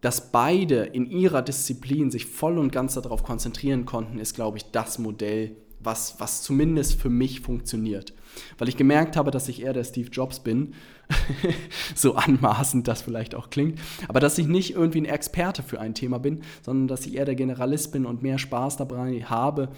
dass 0.00 0.32
beide 0.32 0.84
in 0.84 1.10
ihrer 1.10 1.42
Disziplin 1.42 2.10
sich 2.10 2.26
voll 2.26 2.58
und 2.58 2.72
ganz 2.72 2.94
darauf 2.94 3.22
konzentrieren 3.22 3.86
konnten, 3.86 4.18
ist, 4.18 4.34
glaube 4.34 4.58
ich, 4.58 4.70
das 4.70 4.98
Modell, 4.98 5.56
was, 5.82 6.16
was 6.18 6.42
zumindest 6.42 7.00
für 7.00 7.10
mich 7.10 7.40
funktioniert. 7.40 8.12
Weil 8.58 8.68
ich 8.68 8.76
gemerkt 8.76 9.16
habe, 9.16 9.30
dass 9.30 9.48
ich 9.48 9.62
eher 9.62 9.72
der 9.72 9.84
Steve 9.84 10.10
Jobs 10.10 10.40
bin, 10.40 10.74
so 11.94 12.14
anmaßend 12.14 12.86
das 12.86 13.02
vielleicht 13.02 13.34
auch 13.34 13.50
klingt, 13.50 13.80
aber 14.06 14.20
dass 14.20 14.38
ich 14.38 14.46
nicht 14.46 14.74
irgendwie 14.74 15.00
ein 15.00 15.06
Experte 15.06 15.62
für 15.62 15.80
ein 15.80 15.94
Thema 15.94 16.18
bin, 16.18 16.42
sondern 16.62 16.86
dass 16.86 17.06
ich 17.06 17.14
eher 17.14 17.24
der 17.24 17.34
Generalist 17.34 17.90
bin 17.90 18.06
und 18.06 18.22
mehr 18.22 18.38
Spaß 18.38 18.76
dabei 18.76 19.24
habe, 19.24 19.70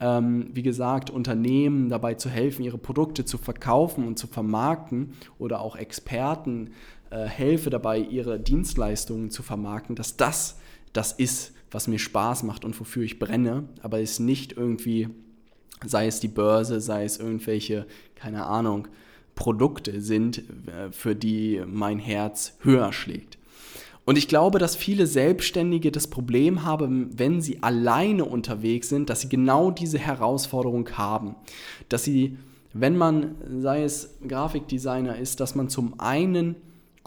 ähm, 0.00 0.48
wie 0.54 0.62
gesagt, 0.62 1.10
Unternehmen 1.10 1.90
dabei 1.90 2.14
zu 2.14 2.30
helfen, 2.30 2.64
ihre 2.64 2.78
Produkte 2.78 3.24
zu 3.24 3.36
verkaufen 3.36 4.06
und 4.06 4.18
zu 4.18 4.26
vermarkten 4.26 5.12
oder 5.38 5.60
auch 5.60 5.76
Experten 5.76 6.70
äh, 7.10 7.24
helfe 7.24 7.68
dabei, 7.68 7.98
ihre 7.98 8.40
Dienstleistungen 8.40 9.30
zu 9.30 9.42
vermarkten, 9.42 9.94
dass 9.94 10.16
das 10.16 10.58
das 10.92 11.12
ist, 11.12 11.52
was 11.70 11.86
mir 11.86 11.98
Spaß 11.98 12.44
macht 12.44 12.64
und 12.64 12.78
wofür 12.80 13.02
ich 13.02 13.18
brenne, 13.18 13.68
aber 13.82 14.00
es 14.00 14.18
nicht 14.18 14.52
irgendwie 14.52 15.08
sei 15.84 16.06
es 16.06 16.20
die 16.20 16.28
Börse, 16.28 16.80
sei 16.80 17.04
es 17.04 17.18
irgendwelche, 17.18 17.86
keine 18.14 18.46
Ahnung, 18.46 18.88
Produkte 19.34 20.00
sind, 20.00 20.38
äh, 20.38 20.90
für 20.90 21.14
die 21.14 21.62
mein 21.66 21.98
Herz 21.98 22.56
höher 22.60 22.92
schlägt. 22.92 23.38
Und 24.04 24.16
ich 24.16 24.26
glaube, 24.26 24.58
dass 24.58 24.74
viele 24.74 25.06
Selbstständige 25.06 25.92
das 25.92 26.06
Problem 26.06 26.64
haben, 26.64 27.10
wenn 27.18 27.42
sie 27.42 27.62
alleine 27.62 28.24
unterwegs 28.24 28.88
sind, 28.88 29.10
dass 29.10 29.20
sie 29.20 29.28
genau 29.28 29.70
diese 29.70 29.98
Herausforderung 29.98 30.88
haben. 30.96 31.34
Dass 31.90 32.04
sie, 32.04 32.38
wenn 32.72 32.96
man, 32.96 33.34
sei 33.60 33.82
es 33.82 34.16
Grafikdesigner 34.26 35.18
ist, 35.18 35.40
dass 35.40 35.54
man 35.54 35.68
zum 35.68 36.00
einen 36.00 36.56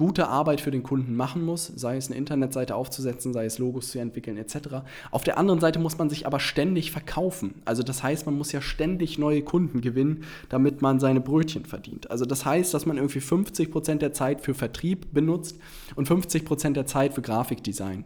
gute 0.02 0.30
Arbeit 0.30 0.62
für 0.62 0.72
den 0.72 0.82
Kunden 0.82 1.16
machen 1.16 1.46
muss, 1.46 1.68
sei 1.68 1.96
es 1.96 2.08
eine 2.08 2.18
Internetseite 2.18 2.74
aufzusetzen, 2.74 3.34
sei 3.34 3.46
es 3.46 3.60
Logos 3.60 3.92
zu 3.92 4.00
entwickeln 4.00 4.36
etc. 4.36 4.82
Auf 5.12 5.24
der 5.24 5.38
anderen 5.38 5.60
Seite 5.60 5.78
muss 5.78 6.00
man 6.00 6.10
sich 6.10 6.26
aber 6.26 6.40
ständig 6.40 6.90
verkaufen. 6.90 7.62
Also 7.66 7.84
das 7.84 8.02
heißt, 8.02 8.26
man 8.26 8.36
muss 8.36 8.52
ja 8.52 8.62
ständig 8.62 9.20
neue 9.20 9.44
Kunden 9.44 9.80
gewinnen, 9.80 10.24
damit 10.50 10.82
man 10.82 11.00
seine 11.00 11.22
Brötchen 11.22 11.66
verdient. 11.66 12.10
Also 12.10 12.26
das 12.26 12.46
heißt, 12.46 12.74
dass 12.74 12.88
man 12.88 12.98
irgendwie 12.98 13.20
50% 13.20 13.98
der 14.00 14.12
Zeit 14.12 14.42
für 14.42 14.56
Vertrieb 14.56 15.14
benutzt 15.14 15.60
und 15.96 16.10
50% 16.10 16.74
der 16.74 16.88
Zeit 16.88 17.14
für 17.14 17.22
Grafikdesign. 17.22 18.04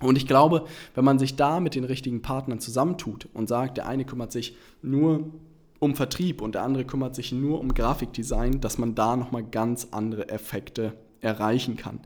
Und 0.00 0.16
ich 0.16 0.28
glaube, 0.28 0.66
wenn 0.94 1.04
man 1.04 1.18
sich 1.18 1.34
da 1.34 1.58
mit 1.58 1.74
den 1.74 1.82
richtigen 1.82 2.22
Partnern 2.22 2.60
zusammentut 2.60 3.28
und 3.34 3.48
sagt, 3.48 3.76
der 3.76 3.88
eine 3.88 4.04
kümmert 4.04 4.30
sich 4.30 4.56
nur 4.82 5.32
um 5.80 5.96
Vertrieb 5.96 6.40
und 6.42 6.54
der 6.54 6.62
andere 6.62 6.84
kümmert 6.84 7.16
sich 7.16 7.32
nur 7.32 7.58
um 7.58 7.74
Grafikdesign, 7.74 8.60
dass 8.60 8.78
man 8.78 8.94
da 8.94 9.16
nochmal 9.16 9.42
ganz 9.42 9.88
andere 9.90 10.28
Effekte 10.28 10.92
erreichen 11.20 11.76
kann. 11.76 12.00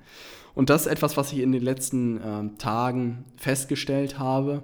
Und 0.55 0.71
das 0.71 0.83
ist 0.83 0.93
etwas, 0.93 1.17
was 1.17 1.33
ich 1.33 1.39
in 1.39 1.53
den 1.53 1.63
letzten 1.63 2.19
äh, 2.19 2.59
Tagen 2.59 3.25
festgestellt 3.37 4.19
habe. 4.19 4.63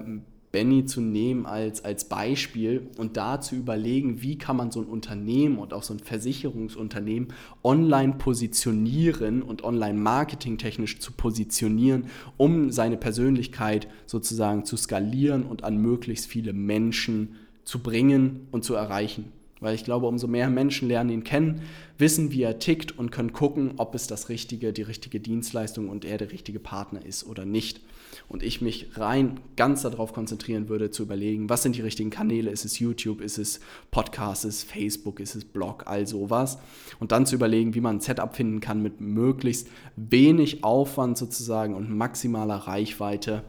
Benny 0.57 0.85
zu 0.85 1.01
nehmen 1.01 1.45
als, 1.45 1.85
als 1.85 2.05
Beispiel 2.05 2.89
und 2.97 3.15
da 3.15 3.39
zu 3.39 3.53
überlegen, 3.53 4.23
wie 4.23 4.39
kann 4.39 4.57
man 4.57 4.71
so 4.71 4.81
ein 4.81 4.87
Unternehmen 4.87 5.59
und 5.59 5.71
auch 5.71 5.83
so 5.83 5.93
ein 5.93 5.99
Versicherungsunternehmen 5.99 7.27
online 7.63 8.13
positionieren 8.13 9.43
und 9.43 9.63
online 9.63 9.99
marketingtechnisch 9.99 10.97
zu 10.97 11.11
positionieren, 11.11 12.07
um 12.37 12.71
seine 12.71 12.97
Persönlichkeit 12.97 13.87
sozusagen 14.07 14.65
zu 14.65 14.77
skalieren 14.77 15.43
und 15.43 15.63
an 15.63 15.77
möglichst 15.77 16.25
viele 16.25 16.53
Menschen 16.53 17.35
zu 17.63 17.77
bringen 17.77 18.47
und 18.49 18.63
zu 18.63 18.73
erreichen. 18.73 19.36
Weil 19.59 19.73
ich 19.73 19.83
glaube, 19.83 20.05
umso 20.05 20.27
mehr 20.27 20.49
Menschen 20.49 20.87
lernen 20.87 21.09
ihn 21.09 21.23
kennen, 21.23 21.61
wissen, 21.97 22.31
wie 22.31 22.43
er 22.43 22.59
tickt 22.59 22.97
und 22.97 23.11
können 23.11 23.33
gucken, 23.33 23.73
ob 23.77 23.95
es 23.95 24.07
das 24.07 24.29
richtige, 24.29 24.71
die 24.71 24.83
richtige 24.83 25.19
Dienstleistung 25.19 25.89
und 25.89 26.05
er 26.05 26.17
der 26.17 26.31
richtige 26.31 26.59
Partner 26.59 27.03
ist 27.03 27.25
oder 27.25 27.43
nicht. 27.45 27.81
Und 28.29 28.43
ich 28.43 28.61
mich 28.61 28.97
rein 28.97 29.39
ganz 29.55 29.81
darauf 29.81 30.13
konzentrieren 30.13 30.69
würde, 30.69 30.91
zu 30.91 31.03
überlegen, 31.03 31.49
was 31.49 31.63
sind 31.63 31.75
die 31.75 31.81
richtigen 31.81 32.09
Kanäle? 32.09 32.51
Ist 32.51 32.65
es 32.65 32.79
YouTube? 32.79 33.21
Ist 33.21 33.37
es 33.37 33.59
Podcast? 33.89 34.45
Ist 34.45 34.57
es 34.57 34.63
Facebook? 34.63 35.19
Ist 35.19 35.35
es 35.35 35.45
Blog? 35.45 35.83
All 35.87 36.07
sowas. 36.07 36.59
Und 36.99 37.11
dann 37.11 37.25
zu 37.25 37.35
überlegen, 37.35 37.73
wie 37.73 37.81
man 37.81 37.97
ein 37.97 38.01
Setup 38.01 38.35
finden 38.35 38.59
kann 38.59 38.81
mit 38.81 39.01
möglichst 39.01 39.69
wenig 39.95 40.63
Aufwand 40.63 41.17
sozusagen 41.17 41.73
und 41.73 41.89
maximaler 41.89 42.55
Reichweite, 42.55 43.43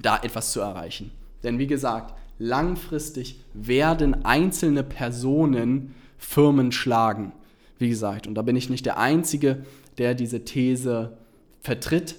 da 0.00 0.16
etwas 0.16 0.52
zu 0.52 0.60
erreichen. 0.60 1.10
Denn 1.42 1.58
wie 1.58 1.66
gesagt, 1.66 2.14
langfristig 2.38 3.40
werden 3.54 4.24
einzelne 4.24 4.82
Personen 4.82 5.94
Firmen 6.18 6.72
schlagen. 6.72 7.32
Wie 7.78 7.88
gesagt, 7.88 8.26
und 8.26 8.34
da 8.34 8.42
bin 8.42 8.56
ich 8.56 8.70
nicht 8.70 8.86
der 8.86 8.98
Einzige, 8.98 9.64
der 9.98 10.14
diese 10.14 10.44
These 10.44 11.16
vertritt 11.60 12.16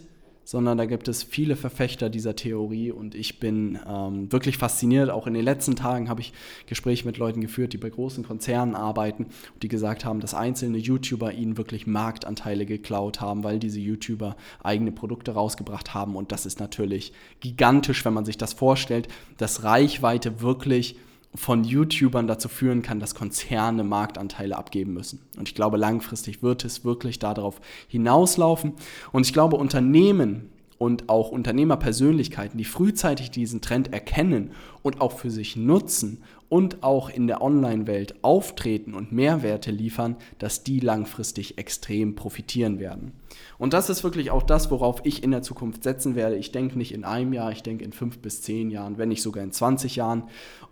sondern 0.49 0.79
da 0.79 0.85
gibt 0.85 1.07
es 1.07 1.21
viele 1.21 1.55
Verfechter 1.55 2.09
dieser 2.09 2.35
Theorie 2.35 2.91
und 2.91 3.13
ich 3.13 3.39
bin 3.39 3.77
ähm, 3.87 4.31
wirklich 4.31 4.57
fasziniert. 4.57 5.11
Auch 5.11 5.27
in 5.27 5.35
den 5.35 5.45
letzten 5.45 5.75
Tagen 5.75 6.09
habe 6.09 6.21
ich 6.21 6.33
Gespräche 6.65 7.05
mit 7.05 7.19
Leuten 7.19 7.39
geführt, 7.39 7.71
die 7.71 7.77
bei 7.77 7.91
großen 7.91 8.23
Konzernen 8.23 8.73
arbeiten 8.73 9.25
und 9.25 9.61
die 9.61 9.67
gesagt 9.67 10.05
haben, 10.05 10.21
dass 10.21 10.33
einzelne 10.33 10.79
YouTuber 10.79 11.33
ihnen 11.33 11.57
wirklich 11.57 11.85
Marktanteile 11.85 12.65
geklaut 12.65 13.21
haben, 13.21 13.43
weil 13.43 13.59
diese 13.59 13.79
YouTuber 13.79 14.35
eigene 14.63 14.91
Produkte 14.91 15.33
rausgebracht 15.33 15.93
haben 15.93 16.15
und 16.15 16.31
das 16.31 16.47
ist 16.47 16.59
natürlich 16.59 17.13
gigantisch, 17.41 18.03
wenn 18.03 18.15
man 18.15 18.25
sich 18.25 18.39
das 18.39 18.53
vorstellt, 18.53 19.07
dass 19.37 19.63
Reichweite 19.63 20.41
wirklich 20.41 20.95
von 21.35 21.63
YouTubern 21.63 22.27
dazu 22.27 22.49
führen 22.49 22.81
kann, 22.81 22.99
dass 22.99 23.13
Konzerne 23.13 23.83
Marktanteile 23.83 24.57
abgeben 24.57 24.93
müssen. 24.93 25.19
Und 25.37 25.47
ich 25.47 25.55
glaube, 25.55 25.77
langfristig 25.77 26.41
wird 26.41 26.65
es 26.65 26.83
wirklich 26.83 27.19
darauf 27.19 27.61
hinauslaufen. 27.87 28.73
Und 29.11 29.25
ich 29.25 29.33
glaube, 29.33 29.55
Unternehmen 29.55 30.49
und 30.79 31.09
auch 31.09 31.29
Unternehmerpersönlichkeiten, 31.29 32.57
die 32.57 32.65
frühzeitig 32.65 33.29
diesen 33.29 33.61
Trend 33.61 33.93
erkennen 33.93 34.51
und 34.81 35.01
auch 35.01 35.11
für 35.11 35.29
sich 35.29 35.55
nutzen 35.55 36.23
und 36.49 36.83
auch 36.83 37.09
in 37.09 37.27
der 37.27 37.41
Online-Welt 37.41 38.15
auftreten 38.23 38.95
und 38.95 39.11
Mehrwerte 39.11 39.71
liefern, 39.71 40.17
dass 40.39 40.63
die 40.63 40.79
langfristig 40.79 41.59
extrem 41.59 42.15
profitieren 42.15 42.79
werden. 42.79 43.13
Und 43.59 43.73
das 43.73 43.89
ist 43.89 44.03
wirklich 44.03 44.31
auch 44.31 44.43
das, 44.43 44.71
worauf 44.71 45.01
ich 45.03 45.23
in 45.23 45.31
der 45.31 45.43
Zukunft 45.43 45.83
setzen 45.83 46.15
werde. 46.15 46.35
Ich 46.35 46.51
denke 46.51 46.77
nicht 46.77 46.93
in 46.93 47.03
einem 47.03 47.33
Jahr, 47.33 47.51
ich 47.51 47.61
denke 47.61 47.85
in 47.85 47.93
fünf 47.93 48.17
bis 48.17 48.41
zehn 48.41 48.71
Jahren, 48.71 48.97
wenn 48.97 49.09
nicht 49.09 49.21
sogar 49.21 49.43
in 49.43 49.51
20 49.51 49.95
Jahren. 49.95 50.23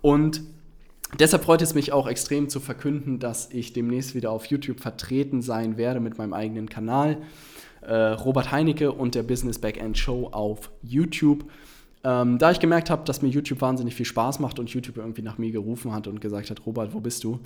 Und 0.02 0.42
Deshalb 1.20 1.46
freut 1.46 1.62
es 1.62 1.74
mich 1.74 1.94
auch 1.94 2.06
extrem 2.06 2.50
zu 2.50 2.60
verkünden, 2.60 3.18
dass 3.20 3.50
ich 3.52 3.72
demnächst 3.72 4.14
wieder 4.14 4.30
auf 4.30 4.48
YouTube 4.48 4.82
vertreten 4.82 5.42
sein 5.42 5.78
werde 5.78 6.02
mit 6.02 6.18
meinem 6.18 6.34
eigenen 6.34 6.68
Kanal. 6.68 7.22
Äh, 7.80 7.94
Robert 7.94 8.52
Heinecke 8.52 8.92
und 8.92 9.16
der 9.16 9.24
Business 9.24 9.58
Backend 9.58 9.98
Show 9.98 10.28
auf 10.34 10.70
YouTube. 10.84 11.46
Ähm, 12.04 12.38
da 12.38 12.52
ich 12.52 12.60
gemerkt 12.60 12.90
habe, 12.90 13.04
dass 13.06 13.22
mir 13.22 13.30
YouTube 13.30 13.62
wahnsinnig 13.62 13.96
viel 13.96 14.06
Spaß 14.06 14.40
macht 14.40 14.60
und 14.60 14.70
YouTube 14.70 14.98
irgendwie 14.98 15.24
nach 15.24 15.38
mir 15.38 15.52
gerufen 15.52 15.94
hat 15.94 16.08
und 16.08 16.22
gesagt 16.22 16.50
hat, 16.50 16.66
Robert, 16.66 16.94
wo 16.94 17.00
bist 17.00 17.24
du? 17.24 17.40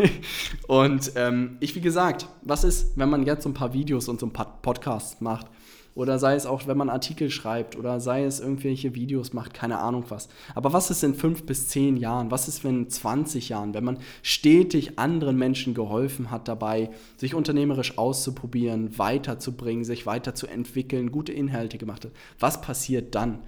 und 0.68 1.12
ähm, 1.16 1.56
ich, 1.60 1.74
wie 1.74 1.80
gesagt, 1.80 2.28
was 2.42 2.64
ist, 2.64 2.96
wenn 2.96 3.10
man 3.10 3.24
jetzt 3.24 3.42
so 3.42 3.50
ein 3.50 3.54
paar 3.54 3.72
Videos 3.72 4.08
und 4.08 4.20
so 4.20 4.26
ein 4.26 4.32
paar 4.32 4.60
Podcasts 4.62 5.20
macht? 5.20 5.46
Oder 5.94 6.18
sei 6.18 6.34
es 6.34 6.46
auch, 6.46 6.66
wenn 6.66 6.78
man 6.78 6.88
Artikel 6.88 7.30
schreibt 7.30 7.76
oder 7.76 8.00
sei 8.00 8.24
es 8.24 8.40
irgendwelche 8.40 8.94
Videos 8.94 9.34
macht, 9.34 9.52
keine 9.52 9.78
Ahnung 9.78 10.04
was. 10.08 10.28
Aber 10.54 10.72
was 10.72 10.90
ist 10.90 11.04
in 11.04 11.14
fünf 11.14 11.44
bis 11.44 11.68
zehn 11.68 11.98
Jahren? 11.98 12.30
Was 12.30 12.48
ist, 12.48 12.64
wenn 12.64 12.84
in 12.84 12.88
20 12.88 13.50
Jahren, 13.50 13.74
wenn 13.74 13.84
man 13.84 13.98
stetig 14.22 14.98
anderen 14.98 15.36
Menschen 15.36 15.74
geholfen 15.74 16.30
hat 16.30 16.48
dabei, 16.48 16.90
sich 17.18 17.34
unternehmerisch 17.34 17.98
auszuprobieren, 17.98 18.98
weiterzubringen, 18.98 19.84
sich 19.84 20.06
weiterzuentwickeln, 20.06 21.12
gute 21.12 21.32
Inhalte 21.32 21.76
gemacht 21.76 22.06
hat? 22.06 22.12
Was 22.38 22.62
passiert 22.62 23.14
dann? 23.14 23.40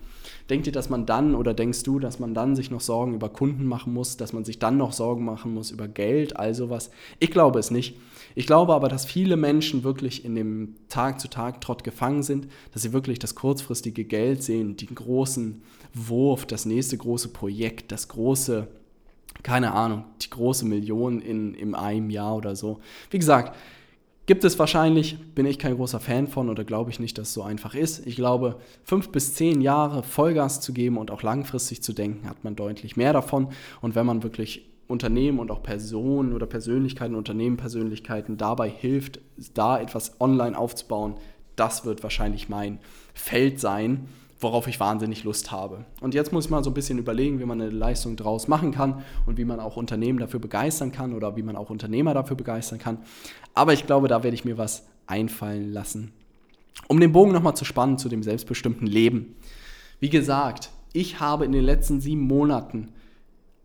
Denkt 0.50 0.66
ihr, 0.66 0.72
dass 0.72 0.90
man 0.90 1.06
dann 1.06 1.34
oder 1.34 1.54
denkst 1.54 1.82
du, 1.82 1.98
dass 1.98 2.18
man 2.18 2.34
dann 2.34 2.56
sich 2.56 2.70
noch 2.70 2.80
Sorgen 2.80 3.14
über 3.14 3.28
Kunden 3.28 3.66
machen 3.66 3.92
muss, 3.92 4.16
dass 4.16 4.32
man 4.32 4.44
sich 4.44 4.58
dann 4.58 4.76
noch 4.76 4.92
Sorgen 4.92 5.24
machen 5.24 5.54
muss 5.54 5.70
über 5.70 5.88
Geld, 5.88 6.36
all 6.36 6.54
sowas? 6.54 6.90
Ich 7.18 7.30
glaube 7.30 7.58
es 7.58 7.70
nicht. 7.70 7.96
Ich 8.34 8.46
glaube 8.46 8.74
aber, 8.74 8.88
dass 8.88 9.04
viele 9.04 9.36
Menschen 9.36 9.84
wirklich 9.84 10.24
in 10.24 10.34
dem 10.34 10.74
Tag-zu-Tag-Trott 10.88 11.84
gefangen 11.84 12.22
sind, 12.22 12.48
dass 12.72 12.82
sie 12.82 12.92
wirklich 12.92 13.18
das 13.18 13.34
kurzfristige 13.34 14.04
Geld 14.04 14.42
sehen, 14.42 14.76
den 14.76 14.94
großen 14.94 15.62
Wurf, 15.94 16.44
das 16.46 16.66
nächste 16.66 16.98
große 16.98 17.28
Projekt, 17.28 17.92
das 17.92 18.08
große, 18.08 18.66
keine 19.42 19.72
Ahnung, 19.72 20.04
die 20.22 20.30
große 20.30 20.64
Million 20.64 21.20
in, 21.20 21.54
in 21.54 21.74
einem 21.74 22.10
Jahr 22.10 22.36
oder 22.36 22.56
so. 22.56 22.80
Wie 23.10 23.18
gesagt, 23.18 23.56
Gibt 24.26 24.44
es 24.44 24.58
wahrscheinlich, 24.58 25.18
bin 25.34 25.44
ich 25.44 25.58
kein 25.58 25.76
großer 25.76 26.00
Fan 26.00 26.28
von 26.28 26.48
oder 26.48 26.64
glaube 26.64 26.90
ich 26.90 26.98
nicht, 26.98 27.18
dass 27.18 27.28
es 27.28 27.34
so 27.34 27.42
einfach 27.42 27.74
ist. 27.74 28.06
Ich 28.06 28.16
glaube, 28.16 28.56
fünf 28.82 29.10
bis 29.10 29.34
zehn 29.34 29.60
Jahre 29.60 30.02
Vollgas 30.02 30.62
zu 30.62 30.72
geben 30.72 30.96
und 30.96 31.10
auch 31.10 31.22
langfristig 31.22 31.82
zu 31.82 31.92
denken, 31.92 32.26
hat 32.26 32.42
man 32.42 32.56
deutlich 32.56 32.96
mehr 32.96 33.12
davon. 33.12 33.48
Und 33.82 33.94
wenn 33.94 34.06
man 34.06 34.22
wirklich 34.22 34.70
Unternehmen 34.88 35.38
und 35.38 35.50
auch 35.50 35.62
Personen 35.62 36.32
oder 36.32 36.46
Persönlichkeiten, 36.46 37.14
Unternehmenpersönlichkeiten 37.14 38.38
dabei 38.38 38.70
hilft, 38.70 39.20
da 39.52 39.78
etwas 39.78 40.18
online 40.20 40.56
aufzubauen, 40.56 41.16
das 41.54 41.84
wird 41.84 42.02
wahrscheinlich 42.02 42.48
mein 42.48 42.78
Feld 43.12 43.60
sein, 43.60 44.08
worauf 44.44 44.68
ich 44.68 44.78
wahnsinnig 44.78 45.24
Lust 45.24 45.50
habe. 45.50 45.84
Und 46.00 46.14
jetzt 46.14 46.32
muss 46.32 46.44
ich 46.44 46.50
mal 46.50 46.62
so 46.62 46.70
ein 46.70 46.74
bisschen 46.74 46.98
überlegen, 46.98 47.40
wie 47.40 47.44
man 47.44 47.60
eine 47.60 47.70
Leistung 47.70 48.14
draus 48.14 48.46
machen 48.46 48.70
kann 48.70 49.02
und 49.26 49.38
wie 49.38 49.44
man 49.44 49.58
auch 49.58 49.76
Unternehmen 49.76 50.20
dafür 50.20 50.38
begeistern 50.38 50.92
kann 50.92 51.14
oder 51.14 51.34
wie 51.34 51.42
man 51.42 51.56
auch 51.56 51.70
Unternehmer 51.70 52.14
dafür 52.14 52.36
begeistern 52.36 52.78
kann. 52.78 52.98
Aber 53.54 53.72
ich 53.72 53.86
glaube, 53.86 54.06
da 54.06 54.22
werde 54.22 54.36
ich 54.36 54.44
mir 54.44 54.56
was 54.56 54.86
einfallen 55.06 55.72
lassen. 55.72 56.12
Um 56.86 57.00
den 57.00 57.12
Bogen 57.12 57.32
nochmal 57.32 57.56
zu 57.56 57.64
spannen 57.64 57.98
zu 57.98 58.08
dem 58.08 58.22
selbstbestimmten 58.22 58.86
Leben. 58.86 59.34
Wie 59.98 60.10
gesagt, 60.10 60.70
ich 60.92 61.18
habe 61.18 61.44
in 61.44 61.52
den 61.52 61.64
letzten 61.64 62.00
sieben 62.00 62.22
Monaten 62.22 62.92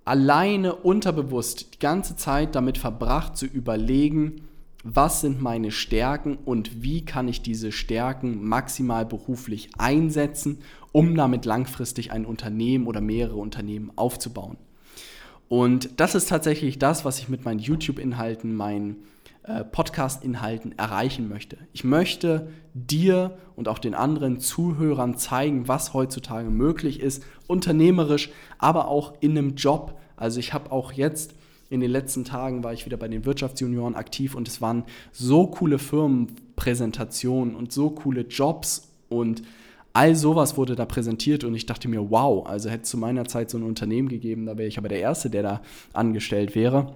alleine 0.05 0.73
unterbewusst 0.73 1.75
die 1.75 1.79
ganze 1.79 2.15
Zeit 2.15 2.55
damit 2.55 2.79
verbracht 2.79 3.37
zu 3.37 3.45
überlegen, 3.45 4.48
was 4.83 5.21
sind 5.21 5.41
meine 5.41 5.71
Stärken 5.71 6.37
und 6.37 6.83
wie 6.83 7.03
kann 7.03 7.27
ich 7.27 7.41
diese 7.41 7.71
Stärken 7.71 8.43
maximal 8.47 9.05
beruflich 9.05 9.69
einsetzen, 9.77 10.59
um 10.91 11.15
damit 11.15 11.45
langfristig 11.45 12.11
ein 12.11 12.25
Unternehmen 12.25 12.87
oder 12.87 13.01
mehrere 13.01 13.35
Unternehmen 13.35 13.91
aufzubauen. 13.95 14.57
Und 15.49 15.99
das 15.99 16.15
ist 16.15 16.29
tatsächlich 16.29 16.79
das, 16.79 17.05
was 17.05 17.19
ich 17.19 17.27
mit 17.27 17.43
meinen 17.43 17.59
YouTube-Inhalten, 17.59 18.55
meinen 18.55 18.97
äh, 19.43 19.63
Podcast-Inhalten 19.63 20.77
erreichen 20.77 21.27
möchte. 21.27 21.57
Ich 21.73 21.83
möchte 21.83 22.49
dir 22.73 23.37
und 23.55 23.67
auch 23.67 23.79
den 23.79 23.95
anderen 23.95 24.39
Zuhörern 24.39 25.17
zeigen, 25.17 25.67
was 25.67 25.93
heutzutage 25.93 26.49
möglich 26.49 26.99
ist, 26.99 27.23
unternehmerisch, 27.47 28.29
aber 28.59 28.87
auch 28.87 29.15
in 29.21 29.31
einem 29.31 29.55
Job. 29.55 29.99
Also 30.15 30.39
ich 30.39 30.53
habe 30.53 30.71
auch 30.71 30.93
jetzt 30.93 31.33
in 31.69 31.79
den 31.81 31.91
letzten 31.91 32.25
Tagen 32.25 32.63
war 32.63 32.73
ich 32.73 32.85
wieder 32.85 32.97
bei 32.97 33.07
den 33.07 33.25
Wirtschaftsjunioren 33.25 33.95
aktiv 33.95 34.35
und 34.35 34.47
es 34.47 34.61
waren 34.61 34.83
so 35.11 35.47
coole 35.47 35.77
Firmenpräsentationen 35.77 37.55
und 37.55 37.71
so 37.71 37.91
coole 37.91 38.21
Jobs 38.21 38.91
und 39.07 39.43
all 39.93 40.15
sowas 40.15 40.57
wurde 40.57 40.75
da 40.75 40.85
präsentiert 40.85 41.43
und 41.43 41.55
ich 41.55 41.65
dachte 41.65 41.87
mir, 41.87 42.09
wow, 42.09 42.47
also 42.47 42.69
hätte 42.69 42.83
es 42.83 42.89
zu 42.89 42.97
meiner 42.97 43.25
Zeit 43.25 43.49
so 43.49 43.57
ein 43.57 43.63
Unternehmen 43.63 44.09
gegeben, 44.09 44.45
da 44.45 44.57
wäre 44.57 44.67
ich 44.67 44.77
aber 44.77 44.89
der 44.89 44.99
Erste, 44.99 45.29
der 45.29 45.43
da 45.43 45.61
angestellt 45.93 46.55
wäre. 46.55 46.95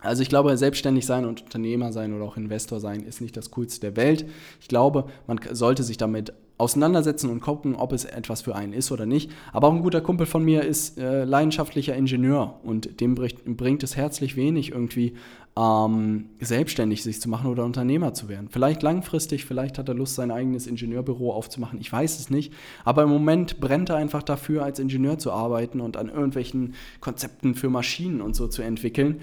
Also 0.00 0.22
ich 0.22 0.28
glaube, 0.28 0.56
selbstständig 0.56 1.06
sein 1.06 1.24
und 1.24 1.42
Unternehmer 1.42 1.92
sein 1.92 2.14
oder 2.14 2.24
auch 2.24 2.36
Investor 2.36 2.80
sein 2.80 3.02
ist 3.02 3.20
nicht 3.20 3.36
das 3.36 3.50
Coolste 3.50 3.80
der 3.80 3.96
Welt. 3.96 4.26
Ich 4.60 4.68
glaube, 4.68 5.06
man 5.26 5.40
sollte 5.52 5.82
sich 5.82 5.96
damit 5.96 6.32
auseinandersetzen 6.58 7.30
und 7.30 7.40
gucken, 7.40 7.76
ob 7.76 7.92
es 7.92 8.04
etwas 8.04 8.42
für 8.42 8.54
einen 8.54 8.72
ist 8.72 8.90
oder 8.90 9.06
nicht. 9.06 9.30
Aber 9.52 9.68
auch 9.68 9.72
ein 9.72 9.82
guter 9.82 10.00
Kumpel 10.00 10.26
von 10.26 10.44
mir 10.44 10.62
ist 10.64 10.98
äh, 10.98 11.24
leidenschaftlicher 11.24 11.94
Ingenieur 11.94 12.58
und 12.64 13.00
dem 13.00 13.14
bringt, 13.14 13.44
bringt 13.56 13.82
es 13.84 13.96
herzlich 13.96 14.34
wenig, 14.34 14.72
irgendwie 14.72 15.14
ähm, 15.56 16.30
selbstständig 16.40 17.04
sich 17.04 17.20
zu 17.20 17.28
machen 17.28 17.48
oder 17.48 17.64
Unternehmer 17.64 18.12
zu 18.12 18.28
werden. 18.28 18.48
Vielleicht 18.50 18.82
langfristig, 18.82 19.44
vielleicht 19.44 19.78
hat 19.78 19.88
er 19.88 19.94
Lust, 19.94 20.16
sein 20.16 20.32
eigenes 20.32 20.66
Ingenieurbüro 20.66 21.32
aufzumachen. 21.32 21.80
Ich 21.80 21.92
weiß 21.92 22.18
es 22.18 22.28
nicht. 22.28 22.52
Aber 22.84 23.04
im 23.04 23.08
Moment 23.08 23.60
brennt 23.60 23.90
er 23.90 23.96
einfach 23.96 24.24
dafür, 24.24 24.64
als 24.64 24.80
Ingenieur 24.80 25.18
zu 25.18 25.30
arbeiten 25.30 25.80
und 25.80 25.96
an 25.96 26.08
irgendwelchen 26.08 26.74
Konzepten 27.00 27.54
für 27.54 27.70
Maschinen 27.70 28.20
und 28.20 28.34
so 28.34 28.48
zu 28.48 28.62
entwickeln 28.62 29.20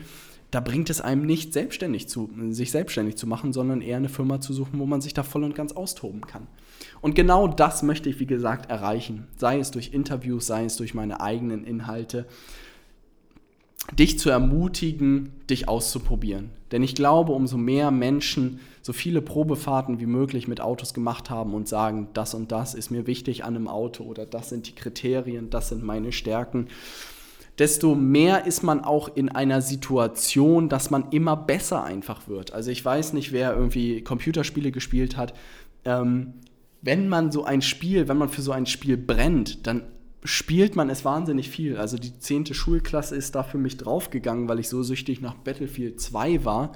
da 0.51 0.59
bringt 0.59 0.89
es 0.89 1.01
einem 1.01 1.25
nicht 1.25 1.53
selbstständig 1.53 2.07
zu, 2.07 2.29
sich 2.49 2.71
selbstständig 2.71 3.17
zu 3.17 3.27
machen, 3.27 3.51
sondern 3.51 3.81
eher 3.81 3.97
eine 3.97 4.09
Firma 4.09 4.39
zu 4.39 4.53
suchen, 4.53 4.79
wo 4.79 4.85
man 4.85 5.01
sich 5.01 5.13
da 5.13 5.23
voll 5.23 5.43
und 5.43 5.55
ganz 5.55 5.73
austoben 5.73 6.21
kann. 6.21 6.47
Und 7.01 7.15
genau 7.15 7.47
das 7.47 7.83
möchte 7.83 8.09
ich, 8.09 8.19
wie 8.19 8.25
gesagt, 8.25 8.69
erreichen. 8.69 9.27
Sei 9.37 9.59
es 9.59 9.71
durch 9.71 9.93
Interviews, 9.93 10.47
sei 10.47 10.65
es 10.65 10.77
durch 10.77 10.93
meine 10.93 11.21
eigenen 11.21 11.63
Inhalte. 11.63 12.25
Dich 13.97 14.17
zu 14.17 14.29
ermutigen, 14.29 15.33
dich 15.49 15.67
auszuprobieren. 15.67 16.49
Denn 16.71 16.83
ich 16.83 16.95
glaube, 16.95 17.33
umso 17.33 17.57
mehr 17.57 17.91
Menschen 17.91 18.59
so 18.81 18.93
viele 18.93 19.21
Probefahrten 19.21 19.99
wie 19.99 20.05
möglich 20.05 20.47
mit 20.47 20.61
Autos 20.61 20.93
gemacht 20.93 21.29
haben 21.29 21.53
und 21.53 21.67
sagen, 21.67 22.07
das 22.13 22.33
und 22.33 22.51
das 22.51 22.73
ist 22.73 22.91
mir 22.91 23.07
wichtig 23.07 23.43
an 23.43 23.55
einem 23.55 23.67
Auto 23.67 24.03
oder 24.03 24.25
das 24.25 24.49
sind 24.49 24.67
die 24.67 24.75
Kriterien, 24.75 25.49
das 25.49 25.69
sind 25.69 25.83
meine 25.83 26.11
Stärken, 26.11 26.67
desto 27.59 27.95
mehr 27.95 28.45
ist 28.45 28.63
man 28.63 28.83
auch 28.83 29.15
in 29.15 29.29
einer 29.29 29.61
Situation, 29.61 30.67
dass 30.69 30.91
man 30.91 31.11
immer 31.11 31.37
besser 31.37 31.83
einfach 31.83 32.27
wird. 32.27 32.53
Also 32.53 32.71
ich 32.71 32.83
weiß 32.83 33.13
nicht, 33.13 33.31
wer 33.31 33.55
irgendwie 33.55 34.01
Computerspiele 34.01 34.71
gespielt 34.71 35.15
hat. 35.15 35.33
Ähm, 35.85 36.33
wenn 36.81 37.07
man 37.07 37.31
so 37.31 37.45
ein 37.45 37.61
Spiel, 37.61 38.07
wenn 38.07 38.17
man 38.17 38.29
für 38.29 38.41
so 38.41 38.51
ein 38.51 38.65
Spiel 38.65 38.97
brennt, 38.97 39.65
dann 39.67 39.83
spielt 40.23 40.75
man 40.75 40.89
es 40.89 41.05
wahnsinnig 41.05 41.49
viel. 41.49 41.77
Also 41.77 41.97
die 41.97 42.19
zehnte 42.19 42.53
Schulklasse 42.53 43.15
ist 43.15 43.35
da 43.35 43.43
für 43.43 43.57
mich 43.57 43.77
draufgegangen, 43.77 44.49
weil 44.49 44.59
ich 44.59 44.67
so 44.67 44.83
süchtig 44.83 45.21
nach 45.21 45.35
Battlefield 45.35 46.01
2 46.01 46.43
war. 46.43 46.73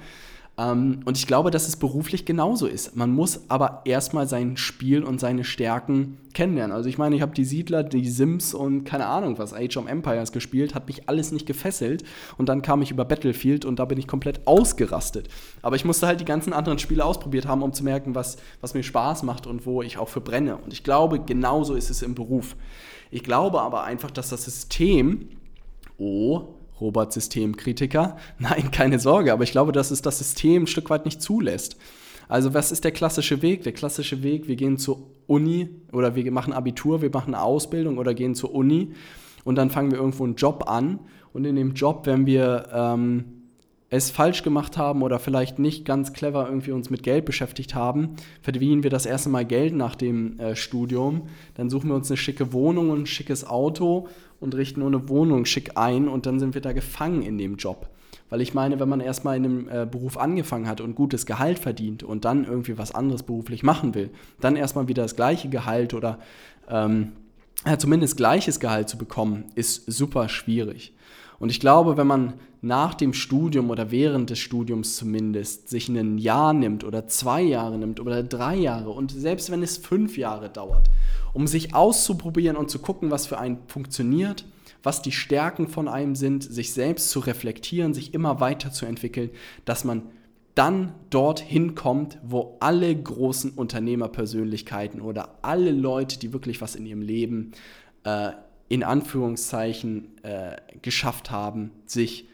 Ähm, 0.60 1.00
und 1.06 1.16
ich 1.16 1.26
glaube, 1.26 1.50
dass 1.50 1.68
es 1.68 1.76
beruflich 1.76 2.26
genauso 2.26 2.66
ist. 2.66 2.94
Man 2.94 3.12
muss 3.12 3.48
aber 3.48 3.80
erstmal 3.86 4.28
sein 4.28 4.58
Spiel 4.58 5.02
und 5.02 5.18
seine 5.18 5.44
Stärken 5.44 6.18
kennenlernen. 6.34 6.76
Also 6.76 6.88
ich 6.88 6.98
meine, 6.98 7.16
ich 7.16 7.22
habe 7.22 7.34
die 7.34 7.46
Siedler, 7.46 7.82
die 7.82 8.08
Sims 8.08 8.52
und 8.52 8.84
keine 8.84 9.06
Ahnung 9.06 9.38
was, 9.38 9.54
Age 9.54 9.78
of 9.78 9.88
Empires 9.88 10.32
gespielt, 10.32 10.74
hat 10.74 10.86
mich 10.86 11.08
alles 11.08 11.32
nicht 11.32 11.46
gefesselt. 11.46 12.04
Und 12.36 12.48
dann 12.48 12.60
kam 12.60 12.82
ich 12.82 12.90
über 12.90 13.06
Battlefield 13.06 13.64
und 13.64 13.78
da 13.78 13.86
bin 13.86 13.98
ich 13.98 14.06
komplett 14.06 14.46
ausgerastet. 14.46 15.28
Aber 15.62 15.76
ich 15.76 15.84
musste 15.86 16.06
halt 16.06 16.20
die 16.20 16.26
ganzen 16.26 16.52
anderen 16.52 16.78
Spiele 16.78 17.04
ausprobiert 17.04 17.46
haben, 17.46 17.62
um 17.62 17.72
zu 17.72 17.82
merken, 17.82 18.14
was, 18.14 18.36
was 18.60 18.74
mir 18.74 18.82
Spaß 18.82 19.22
macht 19.22 19.46
und 19.46 19.64
wo 19.64 19.80
ich 19.80 19.96
auch 19.96 20.08
für 20.08 20.20
brenne. 20.20 20.58
Und 20.58 20.74
ich 20.74 20.84
glaube, 20.84 21.20
genauso 21.20 21.74
ist 21.74 21.88
es 21.88 22.02
im 22.02 22.14
Beruf. 22.14 22.54
Ich 23.10 23.24
glaube 23.24 23.62
aber 23.62 23.84
einfach, 23.84 24.10
dass 24.10 24.28
das 24.28 24.44
System, 24.44 25.30
oh, 25.98 26.59
Robert 26.80 27.12
Systemkritiker. 27.12 28.16
Nein, 28.38 28.70
keine 28.70 28.98
Sorge, 28.98 29.32
aber 29.32 29.44
ich 29.44 29.52
glaube, 29.52 29.72
dass 29.72 29.90
es 29.90 30.02
das 30.02 30.18
System 30.18 30.64
ein 30.64 30.66
Stück 30.66 30.90
weit 30.90 31.04
nicht 31.04 31.22
zulässt. 31.22 31.76
Also 32.28 32.54
was 32.54 32.70
ist 32.70 32.84
der 32.84 32.92
klassische 32.92 33.42
Weg? 33.42 33.64
Der 33.64 33.72
klassische 33.72 34.22
Weg, 34.22 34.46
wir 34.46 34.56
gehen 34.56 34.78
zur 34.78 35.02
Uni 35.26 35.68
oder 35.92 36.14
wir 36.14 36.30
machen 36.30 36.52
Abitur, 36.52 37.02
wir 37.02 37.10
machen 37.10 37.34
eine 37.34 37.42
Ausbildung 37.42 37.98
oder 37.98 38.14
gehen 38.14 38.34
zur 38.34 38.54
Uni 38.54 38.92
und 39.44 39.56
dann 39.56 39.70
fangen 39.70 39.90
wir 39.90 39.98
irgendwo 39.98 40.24
einen 40.24 40.36
Job 40.36 40.64
an 40.68 41.00
und 41.32 41.44
in 41.44 41.56
dem 41.56 41.74
Job, 41.74 42.06
wenn 42.06 42.26
wir 42.26 42.68
ähm, 42.72 43.24
es 43.90 44.10
falsch 44.10 44.44
gemacht 44.44 44.76
haben 44.76 45.02
oder 45.02 45.18
vielleicht 45.18 45.58
nicht 45.58 45.84
ganz 45.84 46.12
clever 46.12 46.46
irgendwie 46.46 46.70
uns 46.70 46.90
mit 46.90 47.02
Geld 47.02 47.24
beschäftigt 47.24 47.74
haben, 47.74 48.10
verdienen 48.40 48.84
wir 48.84 48.90
das 48.90 49.04
erste 49.04 49.28
Mal 49.28 49.44
Geld 49.44 49.74
nach 49.74 49.96
dem 49.96 50.38
äh, 50.38 50.54
Studium, 50.54 51.22
dann 51.54 51.68
suchen 51.68 51.88
wir 51.90 51.96
uns 51.96 52.10
eine 52.10 52.16
schicke 52.16 52.52
Wohnung 52.52 52.90
und 52.90 53.00
ein 53.00 53.06
schickes 53.06 53.44
Auto 53.44 54.06
und 54.40 54.54
richten 54.54 54.80
nur 54.80 54.88
eine 54.88 55.08
Wohnung 55.08 55.44
schick 55.44 55.76
ein 55.76 56.08
und 56.08 56.26
dann 56.26 56.40
sind 56.40 56.54
wir 56.54 56.60
da 56.60 56.72
gefangen 56.72 57.22
in 57.22 57.38
dem 57.38 57.56
Job. 57.56 57.88
Weil 58.28 58.40
ich 58.40 58.54
meine, 58.54 58.80
wenn 58.80 58.88
man 58.88 59.00
erstmal 59.00 59.36
in 59.36 59.44
einem 59.44 59.68
äh, 59.68 59.86
Beruf 59.86 60.16
angefangen 60.16 60.68
hat 60.68 60.80
und 60.80 60.94
gutes 60.94 61.26
Gehalt 61.26 61.58
verdient 61.58 62.02
und 62.02 62.24
dann 62.24 62.44
irgendwie 62.44 62.78
was 62.78 62.94
anderes 62.94 63.22
beruflich 63.22 63.62
machen 63.62 63.94
will, 63.94 64.10
dann 64.40 64.56
erstmal 64.56 64.88
wieder 64.88 65.02
das 65.02 65.16
gleiche 65.16 65.48
Gehalt 65.48 65.94
oder 65.94 66.18
ähm, 66.68 67.12
ja, 67.66 67.78
zumindest 67.78 68.16
gleiches 68.16 68.60
Gehalt 68.60 68.88
zu 68.88 68.98
bekommen, 68.98 69.46
ist 69.54 69.90
super 69.90 70.28
schwierig. 70.28 70.94
Und 71.38 71.50
ich 71.50 71.60
glaube, 71.60 71.96
wenn 71.96 72.06
man 72.06 72.34
nach 72.62 72.94
dem 72.94 73.14
Studium 73.14 73.70
oder 73.70 73.90
während 73.90 74.28
des 74.28 74.38
Studiums 74.38 74.96
zumindest 74.96 75.70
sich 75.70 75.88
ein 75.88 76.18
Jahr 76.18 76.52
nimmt 76.52 76.84
oder 76.84 77.06
zwei 77.06 77.40
Jahre 77.40 77.78
nimmt 77.78 78.00
oder 78.00 78.22
drei 78.22 78.56
Jahre 78.56 78.90
und 78.90 79.10
selbst 79.10 79.50
wenn 79.50 79.62
es 79.62 79.78
fünf 79.78 80.18
Jahre 80.18 80.50
dauert 80.50 80.90
um 81.32 81.46
sich 81.46 81.74
auszuprobieren 81.74 82.56
und 82.56 82.70
zu 82.70 82.78
gucken, 82.78 83.10
was 83.10 83.26
für 83.26 83.38
einen 83.38 83.58
funktioniert, 83.66 84.44
was 84.82 85.02
die 85.02 85.12
Stärken 85.12 85.68
von 85.68 85.88
einem 85.88 86.14
sind, 86.14 86.42
sich 86.42 86.72
selbst 86.72 87.10
zu 87.10 87.20
reflektieren, 87.20 87.94
sich 87.94 88.14
immer 88.14 88.40
weiterzuentwickeln, 88.40 89.30
dass 89.64 89.84
man 89.84 90.02
dann 90.54 90.94
dorthin 91.10 91.74
kommt, 91.74 92.18
wo 92.22 92.56
alle 92.60 92.94
großen 92.94 93.52
Unternehmerpersönlichkeiten 93.52 95.00
oder 95.00 95.38
alle 95.42 95.70
Leute, 95.70 96.18
die 96.18 96.32
wirklich 96.32 96.60
was 96.60 96.74
in 96.74 96.86
ihrem 96.86 97.02
Leben 97.02 97.52
äh, 98.04 98.32
in 98.68 98.82
Anführungszeichen 98.82 100.22
äh, 100.22 100.56
geschafft 100.82 101.30
haben, 101.30 101.72
sich 101.86 102.28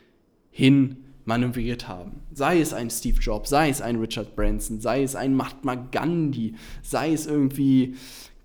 hin 0.51 0.99
manövriert 1.25 1.89
haben. 1.89 2.23
Sei 2.33 2.61
es 2.61 2.73
ein 2.73 2.91
Steve 2.91 3.19
Jobs, 3.21 3.51
sei 3.51 3.69
es 3.69 3.83
ein 3.83 3.97
Richard 3.97 4.37
Branson, 4.37 4.81
sei 4.81 5.03
es 5.03 5.17
ein 5.17 5.35
Mahatma 5.35 5.75
Gandhi, 5.75 6.55
sei 6.83 7.13
es 7.13 7.27
irgendwie 7.27 7.97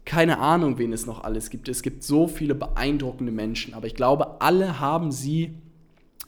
keine 0.04 0.40
Ahnung, 0.40 0.78
wen 0.78 0.94
es 0.94 1.06
noch 1.06 1.24
alles 1.24 1.50
gibt. 1.50 1.70
Es 1.70 1.84
gibt 1.84 2.04
so 2.04 2.28
viele 2.28 2.56
beeindruckende 2.56 3.32
Menschen, 3.32 3.74
aber 3.74 3.88
ich 3.88 3.96
glaube, 3.96 4.42
alle 4.42 4.80
haben 4.80 5.12
sie 5.12 5.56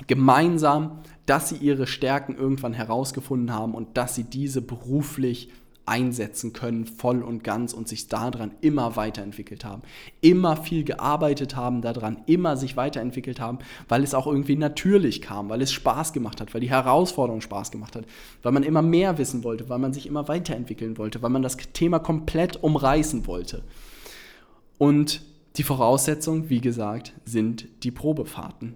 gemeinsam, 0.07 0.99
dass 1.25 1.49
sie 1.49 1.57
ihre 1.57 1.87
Stärken 1.87 2.35
irgendwann 2.35 2.73
herausgefunden 2.73 3.53
haben 3.53 3.73
und 3.73 3.97
dass 3.97 4.15
sie 4.15 4.25
diese 4.25 4.61
beruflich 4.61 5.49
einsetzen 5.85 6.53
können, 6.53 6.85
voll 6.85 7.21
und 7.21 7.43
ganz 7.43 7.73
und 7.73 7.87
sich 7.87 8.07
daran 8.07 8.51
immer 8.61 8.95
weiterentwickelt 8.95 9.65
haben. 9.65 9.81
Immer 10.21 10.55
viel 10.55 10.83
gearbeitet 10.83 11.55
haben 11.55 11.81
daran, 11.81 12.21
immer 12.25 12.55
sich 12.55 12.77
weiterentwickelt 12.77 13.41
haben, 13.41 13.59
weil 13.89 14.03
es 14.03 14.13
auch 14.13 14.25
irgendwie 14.27 14.55
natürlich 14.55 15.21
kam, 15.21 15.49
weil 15.49 15.61
es 15.61 15.73
Spaß 15.73 16.13
gemacht 16.13 16.39
hat, 16.39 16.53
weil 16.53 16.61
die 16.61 16.69
Herausforderung 16.69 17.41
Spaß 17.41 17.71
gemacht 17.71 17.95
hat, 17.95 18.05
weil 18.43 18.53
man 18.53 18.63
immer 18.63 18.81
mehr 18.81 19.17
wissen 19.17 19.43
wollte, 19.43 19.67
weil 19.67 19.79
man 19.79 19.93
sich 19.93 20.07
immer 20.07 20.27
weiterentwickeln 20.27 20.97
wollte, 20.97 21.21
weil 21.21 21.29
man 21.29 21.43
das 21.43 21.57
Thema 21.57 21.99
komplett 21.99 22.63
umreißen 22.63 23.27
wollte. 23.27 23.63
Und 24.77 25.21
die 25.57 25.63
Voraussetzung, 25.63 26.49
wie 26.49 26.61
gesagt, 26.61 27.13
sind 27.25 27.67
die 27.83 27.91
Probefahrten. 27.91 28.75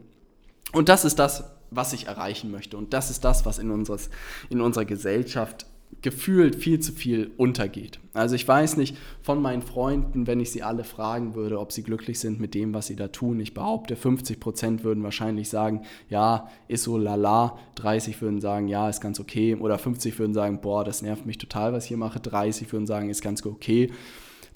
Und 0.73 0.89
das 0.89 1.05
ist 1.05 1.17
das, 1.17 1.45
was 1.71 1.93
ich 1.93 2.07
erreichen 2.07 2.51
möchte. 2.51 2.77
Und 2.77 2.93
das 2.93 3.09
ist 3.09 3.23
das, 3.23 3.45
was 3.45 3.59
in, 3.59 3.71
unseres, 3.71 4.09
in 4.49 4.61
unserer 4.61 4.85
Gesellschaft 4.85 5.65
gefühlt 6.01 6.55
viel 6.55 6.79
zu 6.79 6.91
viel 6.91 7.31
untergeht. 7.37 7.99
Also 8.13 8.35
ich 8.35 8.47
weiß 8.47 8.77
nicht 8.77 8.97
von 9.21 9.41
meinen 9.41 9.61
Freunden, 9.61 10.27
wenn 10.27 10.39
ich 10.39 10.51
sie 10.51 10.61
alle 10.61 10.83
fragen 10.83 11.33
würde, 11.33 11.59
ob 11.59 11.71
sie 11.71 11.81
glücklich 11.81 12.19
sind 12.19 12.39
mit 12.39 12.53
dem, 12.53 12.73
was 12.73 12.87
sie 12.87 12.95
da 12.95 13.07
tun. 13.07 13.39
Ich 13.39 13.53
behaupte, 13.53 13.95
50 13.95 14.39
Prozent 14.39 14.83
würden 14.83 15.03
wahrscheinlich 15.03 15.49
sagen, 15.49 15.83
ja, 16.09 16.49
ist 16.67 16.83
so 16.83 16.97
lala. 16.97 17.57
30 17.75 18.21
würden 18.21 18.41
sagen, 18.41 18.67
ja, 18.67 18.89
ist 18.89 19.01
ganz 19.01 19.19
okay. 19.19 19.55
Oder 19.55 19.79
50 19.79 20.17
würden 20.19 20.33
sagen, 20.33 20.61
boah, 20.61 20.83
das 20.83 21.01
nervt 21.01 21.25
mich 21.25 21.37
total, 21.37 21.73
was 21.73 21.85
ich 21.85 21.89
hier 21.89 21.97
mache. 21.97 22.19
30 22.19 22.71
würden 22.71 22.85
sagen, 22.85 23.09
ist 23.09 23.21
ganz 23.21 23.43
okay. 23.45 23.91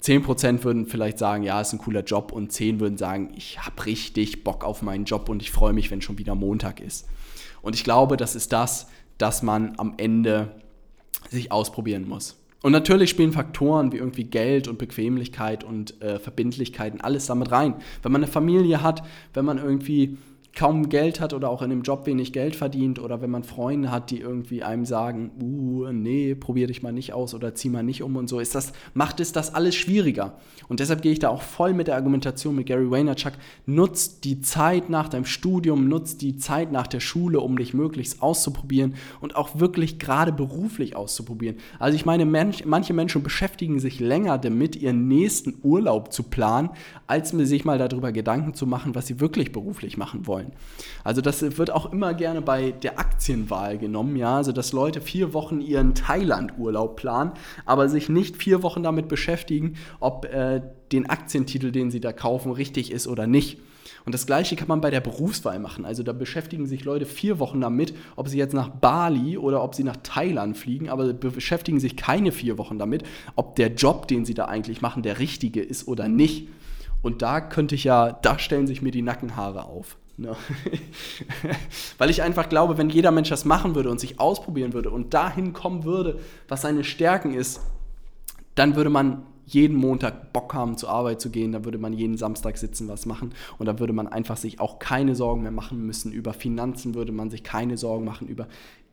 10 0.02 0.24
Prozent 0.24 0.64
würden 0.64 0.86
vielleicht 0.86 1.18
sagen, 1.18 1.44
ja, 1.44 1.60
ist 1.60 1.72
ein 1.72 1.78
cooler 1.78 2.02
Job. 2.02 2.32
Und 2.32 2.50
10 2.50 2.80
würden 2.80 2.98
sagen, 2.98 3.32
ich 3.36 3.64
habe 3.64 3.86
richtig 3.86 4.42
Bock 4.42 4.64
auf 4.64 4.82
meinen 4.82 5.04
Job 5.04 5.28
und 5.28 5.42
ich 5.42 5.52
freue 5.52 5.72
mich, 5.72 5.90
wenn 5.90 6.02
schon 6.02 6.18
wieder 6.18 6.34
Montag 6.34 6.80
ist. 6.80 7.08
Und 7.62 7.76
ich 7.76 7.84
glaube, 7.84 8.16
das 8.16 8.34
ist 8.34 8.52
das, 8.52 8.88
dass 9.18 9.42
man 9.42 9.74
am 9.78 9.94
Ende 9.98 10.56
sich 11.30 11.52
ausprobieren 11.52 12.08
muss. 12.08 12.36
Und 12.62 12.72
natürlich 12.72 13.10
spielen 13.10 13.32
Faktoren 13.32 13.92
wie 13.92 13.98
irgendwie 13.98 14.24
Geld 14.24 14.66
und 14.66 14.78
Bequemlichkeit 14.78 15.62
und 15.62 16.00
äh, 16.02 16.18
Verbindlichkeiten 16.18 17.00
alles 17.00 17.26
damit 17.26 17.52
rein. 17.52 17.74
Wenn 18.02 18.10
man 18.12 18.22
eine 18.22 18.30
Familie 18.30 18.82
hat, 18.82 19.04
wenn 19.34 19.44
man 19.44 19.58
irgendwie 19.58 20.18
kaum 20.54 20.90
Geld 20.90 21.20
hat 21.20 21.32
oder 21.32 21.48
auch 21.48 21.62
in 21.62 21.72
einem 21.72 21.82
Job 21.82 22.06
wenig 22.06 22.32
Geld 22.32 22.56
verdient 22.56 22.98
oder 22.98 23.22
wenn 23.22 23.30
man 23.30 23.42
Freunde 23.42 23.90
hat, 23.90 24.10
die 24.10 24.20
irgendwie 24.20 24.62
einem 24.62 24.84
sagen, 24.84 25.30
uh, 25.42 25.90
nee, 25.92 26.34
probier 26.34 26.66
dich 26.66 26.82
mal 26.82 26.92
nicht 26.92 27.14
aus 27.14 27.34
oder 27.34 27.54
zieh 27.54 27.70
mal 27.70 27.82
nicht 27.82 28.02
um 28.02 28.16
und 28.16 28.28
so, 28.28 28.38
ist 28.38 28.54
das, 28.54 28.72
macht 28.92 29.20
es 29.20 29.32
das 29.32 29.54
alles 29.54 29.74
schwieriger. 29.74 30.38
Und 30.68 30.80
deshalb 30.80 31.00
gehe 31.00 31.12
ich 31.12 31.18
da 31.18 31.30
auch 31.30 31.42
voll 31.42 31.72
mit 31.72 31.88
der 31.88 31.96
Argumentation 31.96 32.54
mit 32.54 32.66
Gary 32.66 32.90
Vaynerchuk, 32.90 33.32
nutzt 33.64 34.24
die 34.24 34.40
Zeit 34.42 34.90
nach 34.90 35.08
deinem 35.08 35.24
Studium, 35.24 35.88
nutzt 35.88 36.20
die 36.20 36.36
Zeit 36.36 36.70
nach 36.70 36.86
der 36.86 37.00
Schule, 37.00 37.40
um 37.40 37.56
dich 37.56 37.72
möglichst 37.72 38.22
auszuprobieren 38.22 38.94
und 39.20 39.36
auch 39.36 39.58
wirklich 39.58 39.98
gerade 39.98 40.32
beruflich 40.32 40.96
auszuprobieren. 40.96 41.56
Also 41.78 41.96
ich 41.96 42.04
meine, 42.04 42.26
manche 42.26 42.92
Menschen 42.92 43.22
beschäftigen 43.22 43.80
sich 43.80 44.00
länger 44.00 44.38
damit, 44.38 44.76
ihren 44.76 45.08
nächsten 45.08 45.54
Urlaub 45.62 46.12
zu 46.12 46.24
planen, 46.24 46.70
als 47.06 47.30
sich 47.30 47.64
mal 47.64 47.78
darüber 47.78 48.12
Gedanken 48.12 48.54
zu 48.54 48.66
machen, 48.66 48.94
was 48.94 49.06
sie 49.06 49.20
wirklich 49.20 49.52
beruflich 49.52 49.96
machen 49.96 50.26
wollen. 50.26 50.41
Wollen. 50.42 50.52
Also 51.04 51.20
das 51.20 51.42
wird 51.58 51.70
auch 51.70 51.92
immer 51.92 52.14
gerne 52.14 52.42
bei 52.42 52.72
der 52.72 52.98
Aktienwahl 52.98 53.78
genommen, 53.78 54.16
ja, 54.16 54.36
also 54.36 54.52
dass 54.52 54.72
Leute 54.72 55.00
vier 55.00 55.34
Wochen 55.34 55.60
ihren 55.60 55.94
Thailand-Urlaub 55.94 56.96
planen, 56.96 57.32
aber 57.66 57.88
sich 57.88 58.08
nicht 58.08 58.36
vier 58.36 58.62
Wochen 58.62 58.82
damit 58.82 59.08
beschäftigen, 59.08 59.74
ob 60.00 60.26
äh, 60.26 60.62
den 60.92 61.08
Aktientitel, 61.08 61.72
den 61.72 61.90
sie 61.90 62.00
da 62.00 62.12
kaufen, 62.12 62.52
richtig 62.52 62.92
ist 62.92 63.08
oder 63.08 63.26
nicht. 63.26 63.58
Und 64.04 64.14
das 64.14 64.26
gleiche 64.26 64.56
kann 64.56 64.66
man 64.66 64.80
bei 64.80 64.90
der 64.90 65.00
Berufswahl 65.00 65.60
machen. 65.60 65.84
Also 65.84 66.02
da 66.02 66.12
beschäftigen 66.12 66.66
sich 66.66 66.84
Leute 66.84 67.06
vier 67.06 67.38
Wochen 67.38 67.60
damit, 67.60 67.94
ob 68.16 68.28
sie 68.28 68.38
jetzt 68.38 68.52
nach 68.52 68.68
Bali 68.68 69.38
oder 69.38 69.62
ob 69.62 69.76
sie 69.76 69.84
nach 69.84 69.96
Thailand 70.02 70.56
fliegen, 70.56 70.88
aber 70.88 71.12
beschäftigen 71.12 71.78
sich 71.78 71.96
keine 71.96 72.32
vier 72.32 72.58
Wochen 72.58 72.78
damit, 72.78 73.04
ob 73.36 73.54
der 73.54 73.74
Job, 73.74 74.08
den 74.08 74.24
sie 74.24 74.34
da 74.34 74.46
eigentlich 74.46 74.82
machen, 74.82 75.02
der 75.02 75.20
richtige 75.20 75.62
ist 75.62 75.86
oder 75.86 76.08
nicht. 76.08 76.48
Und 77.00 77.22
da 77.22 77.40
könnte 77.40 77.74
ich 77.74 77.84
ja, 77.84 78.12
da 78.12 78.38
stellen 78.38 78.66
sich 78.66 78.82
mir 78.82 78.92
die 78.92 79.02
Nackenhaare 79.02 79.64
auf. 79.64 79.96
Ne? 80.16 80.36
Weil 81.98 82.10
ich 82.10 82.22
einfach 82.22 82.48
glaube, 82.48 82.78
wenn 82.78 82.90
jeder 82.90 83.10
Mensch 83.10 83.28
das 83.28 83.44
machen 83.44 83.74
würde 83.74 83.90
und 83.90 84.00
sich 84.00 84.20
ausprobieren 84.20 84.72
würde 84.72 84.90
und 84.90 85.14
dahin 85.14 85.52
kommen 85.52 85.84
würde, 85.84 86.20
was 86.48 86.62
seine 86.62 86.84
Stärken 86.84 87.34
ist, 87.34 87.60
dann 88.54 88.76
würde 88.76 88.90
man 88.90 89.22
jeden 89.46 89.76
Montag 89.76 90.32
Bock 90.32 90.54
haben, 90.54 90.76
zur 90.76 90.90
Arbeit 90.90 91.20
zu 91.20 91.30
gehen, 91.30 91.52
da 91.52 91.64
würde 91.64 91.78
man 91.78 91.92
jeden 91.92 92.16
Samstag 92.16 92.56
sitzen, 92.58 92.88
was 92.88 93.06
machen 93.06 93.34
und 93.58 93.66
da 93.66 93.78
würde 93.78 93.92
man 93.92 94.06
einfach 94.06 94.36
sich 94.36 94.60
auch 94.60 94.78
keine 94.78 95.14
Sorgen 95.14 95.42
mehr 95.42 95.50
machen 95.50 95.84
müssen. 95.84 96.12
Über 96.12 96.32
Finanzen 96.32 96.94
würde 96.94 97.12
man 97.12 97.30
sich 97.30 97.42
keine 97.42 97.76
Sorgen 97.76 98.04
machen, 98.04 98.28
über 98.28 98.48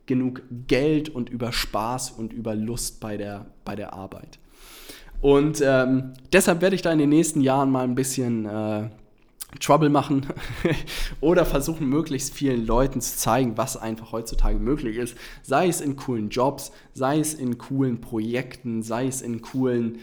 genug 0.06 0.42
Geld 0.68 1.10
und 1.10 1.30
über 1.30 1.52
Spaß 1.52 2.12
und 2.12 2.34
über 2.34 2.56
Lust 2.56 3.00
bei 3.00 3.16
der, 3.16 3.46
bei 3.64 3.76
der 3.76 3.94
Arbeit. 3.94 4.40
Und 5.22 5.62
ähm, 5.64 6.14
deshalb 6.34 6.62
werde 6.62 6.76
ich 6.76 6.82
da 6.82 6.92
in 6.92 7.00
den 7.00 7.10
nächsten 7.10 7.42
Jahren 7.42 7.70
mal 7.70 7.84
ein 7.84 7.96
bisschen 7.96 8.46
äh, 8.46 8.90
Trouble 9.60 9.90
machen 9.90 10.28
oder 11.22 11.46
versuchen, 11.46 11.90
möglichst 11.90 12.34
vielen 12.34 12.66
Leuten 12.66 13.02
zu 13.02 13.18
zeigen, 13.18 13.58
was 13.58 13.78
einfach 13.78 14.12
heutzutage 14.12 14.60
möglich 14.60 14.98
ist. 14.98 15.16
Sei 15.42 15.68
es 15.68 15.82
in 15.82 15.96
coolen 15.96 16.30
Jobs, 16.30 16.72
sei 16.94 17.20
es 17.20 17.34
in 17.34 17.58
coolen 17.58 18.00
Projekten, 18.00 18.84
sei 18.84 19.08
es 19.08 19.22
in 19.22 19.42
coolen 19.42 20.00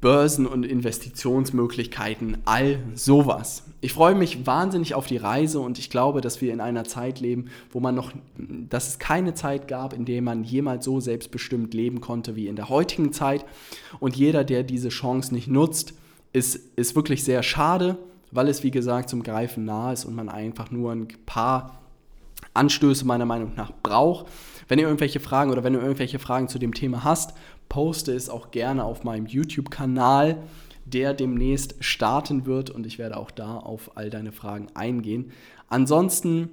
Börsen- 0.00 0.46
und 0.46 0.64
Investitionsmöglichkeiten, 0.64 2.38
all 2.46 2.78
sowas. 2.94 3.64
Ich 3.82 3.92
freue 3.92 4.14
mich 4.14 4.46
wahnsinnig 4.46 4.94
auf 4.94 5.06
die 5.06 5.18
Reise 5.18 5.60
und 5.60 5.78
ich 5.78 5.90
glaube, 5.90 6.22
dass 6.22 6.40
wir 6.40 6.54
in 6.54 6.60
einer 6.60 6.84
Zeit 6.84 7.20
leben, 7.20 7.50
wo 7.70 7.80
man 7.80 7.94
noch, 7.94 8.12
dass 8.36 8.88
es 8.88 8.98
keine 8.98 9.34
Zeit 9.34 9.68
gab, 9.68 9.92
in 9.92 10.06
der 10.06 10.22
man 10.22 10.42
jemals 10.42 10.86
so 10.86 11.00
selbstbestimmt 11.00 11.74
leben 11.74 12.00
konnte 12.00 12.34
wie 12.34 12.48
in 12.48 12.56
der 12.56 12.70
heutigen 12.70 13.12
Zeit. 13.12 13.44
Und 14.00 14.16
jeder, 14.16 14.42
der 14.42 14.62
diese 14.62 14.88
Chance 14.88 15.34
nicht 15.34 15.48
nutzt, 15.48 15.92
ist, 16.32 16.60
ist 16.76 16.96
wirklich 16.96 17.22
sehr 17.22 17.42
schade, 17.42 17.98
weil 18.30 18.48
es, 18.48 18.62
wie 18.62 18.70
gesagt, 18.70 19.08
zum 19.08 19.22
Greifen 19.22 19.64
nahe 19.64 19.92
ist 19.92 20.04
und 20.04 20.14
man 20.14 20.28
einfach 20.28 20.70
nur 20.70 20.92
ein 20.92 21.08
paar 21.26 21.80
Anstöße 22.54 23.04
meiner 23.04 23.26
Meinung 23.26 23.52
nach 23.56 23.72
braucht. 23.82 24.26
Wenn 24.68 24.78
ihr 24.78 24.86
irgendwelche 24.86 25.20
Fragen 25.20 25.50
oder 25.50 25.64
wenn 25.64 25.72
du 25.72 25.80
irgendwelche 25.80 26.18
Fragen 26.18 26.48
zu 26.48 26.58
dem 26.58 26.74
Thema 26.74 27.04
hast, 27.04 27.34
poste 27.68 28.12
es 28.12 28.28
auch 28.28 28.50
gerne 28.50 28.84
auf 28.84 29.04
meinem 29.04 29.26
YouTube-Kanal, 29.26 30.42
der 30.84 31.14
demnächst 31.14 31.76
starten 31.80 32.46
wird 32.46 32.70
und 32.70 32.86
ich 32.86 32.98
werde 32.98 33.16
auch 33.16 33.30
da 33.30 33.56
auf 33.56 33.96
all 33.96 34.10
deine 34.10 34.32
Fragen 34.32 34.68
eingehen. 34.74 35.30
Ansonsten 35.68 36.50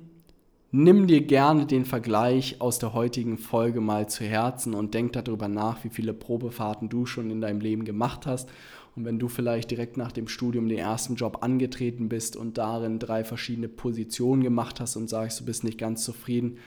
nimm 0.71 1.07
dir 1.07 1.21
gerne 1.21 1.65
den 1.65 1.85
Vergleich 1.85 2.59
aus 2.59 2.77
der 2.79 2.93
heutigen 2.93 3.37
Folge 3.37 3.81
mal 3.81 4.07
zu 4.09 4.25
Herzen 4.25 4.73
und 4.73 4.93
denk 4.93 5.13
darüber 5.13 5.47
nach, 5.47 5.83
wie 5.83 5.89
viele 5.89 6.13
Probefahrten 6.13 6.89
du 6.89 7.05
schon 7.05 7.31
in 7.31 7.41
deinem 7.41 7.61
Leben 7.61 7.85
gemacht 7.85 8.25
hast. 8.25 8.49
Und 8.97 9.05
wenn 9.05 9.19
du 9.19 9.27
vielleicht 9.27 9.69
direkt 9.69 9.95
nach 9.95 10.11
dem 10.11 10.27
Studium 10.27 10.67
den 10.67 10.79
ersten 10.79 11.13
Job 11.13 11.43
angetreten 11.43 12.09
bist 12.09 12.35
und 12.35 12.57
darin 12.57 12.97
drei 12.97 13.23
verschiedene 13.23 13.69
Positionen 13.69 14.41
gemacht 14.41 14.79
hast 14.79 14.95
und 14.95 15.07
sagst, 15.07 15.39
du 15.39 15.45
bist 15.45 15.63
nicht 15.63 15.77
ganz 15.77 16.03
zufrieden, 16.03 16.57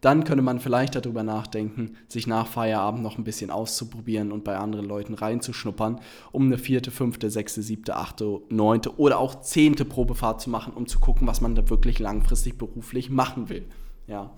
dann 0.00 0.24
könnte 0.24 0.42
man 0.42 0.58
vielleicht 0.58 0.96
darüber 0.96 1.22
nachdenken, 1.22 1.96
sich 2.08 2.26
nach 2.26 2.48
Feierabend 2.48 3.04
noch 3.04 3.18
ein 3.18 3.24
bisschen 3.24 3.52
auszuprobieren 3.52 4.32
und 4.32 4.42
bei 4.42 4.56
anderen 4.56 4.84
Leuten 4.84 5.14
reinzuschnuppern, 5.14 6.00
um 6.32 6.46
eine 6.46 6.58
vierte, 6.58 6.90
fünfte, 6.90 7.30
sechste, 7.30 7.62
siebte, 7.62 7.94
achte, 7.94 8.40
neunte 8.50 8.98
oder 8.98 9.18
auch 9.20 9.40
zehnte 9.42 9.84
Probefahrt 9.84 10.40
zu 10.40 10.50
machen, 10.50 10.72
um 10.74 10.88
zu 10.88 10.98
gucken, 10.98 11.28
was 11.28 11.40
man 11.40 11.54
da 11.54 11.70
wirklich 11.70 12.00
langfristig 12.00 12.58
beruflich 12.58 13.10
machen 13.10 13.48
will. 13.48 13.64
Ja. 14.08 14.32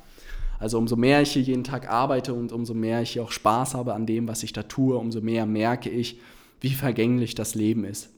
Also 0.59 0.77
umso 0.77 0.97
mehr 0.97 1.23
ich 1.23 1.33
hier 1.33 1.43
jeden 1.43 1.65
Tag 1.65 1.89
arbeite 1.89 2.35
und 2.35 2.53
umso 2.53 2.75
mehr 2.75 3.01
ich 3.01 3.13
hier 3.13 3.23
auch 3.23 3.33
Spaß 3.33 3.75
habe 3.75 3.95
an 3.95 4.05
dem, 4.05 4.29
was 4.29 4.43
ich 4.43 4.53
da 4.53 4.65
tue, 4.65 4.99
umso 4.99 5.23
mehr 5.23 5.47
merke 5.47 5.89
ich, 5.89 6.21
wie 6.61 6.71
vergänglich 6.71 7.35
das 7.35 7.55
Leben 7.55 7.85
ist. 7.85 8.11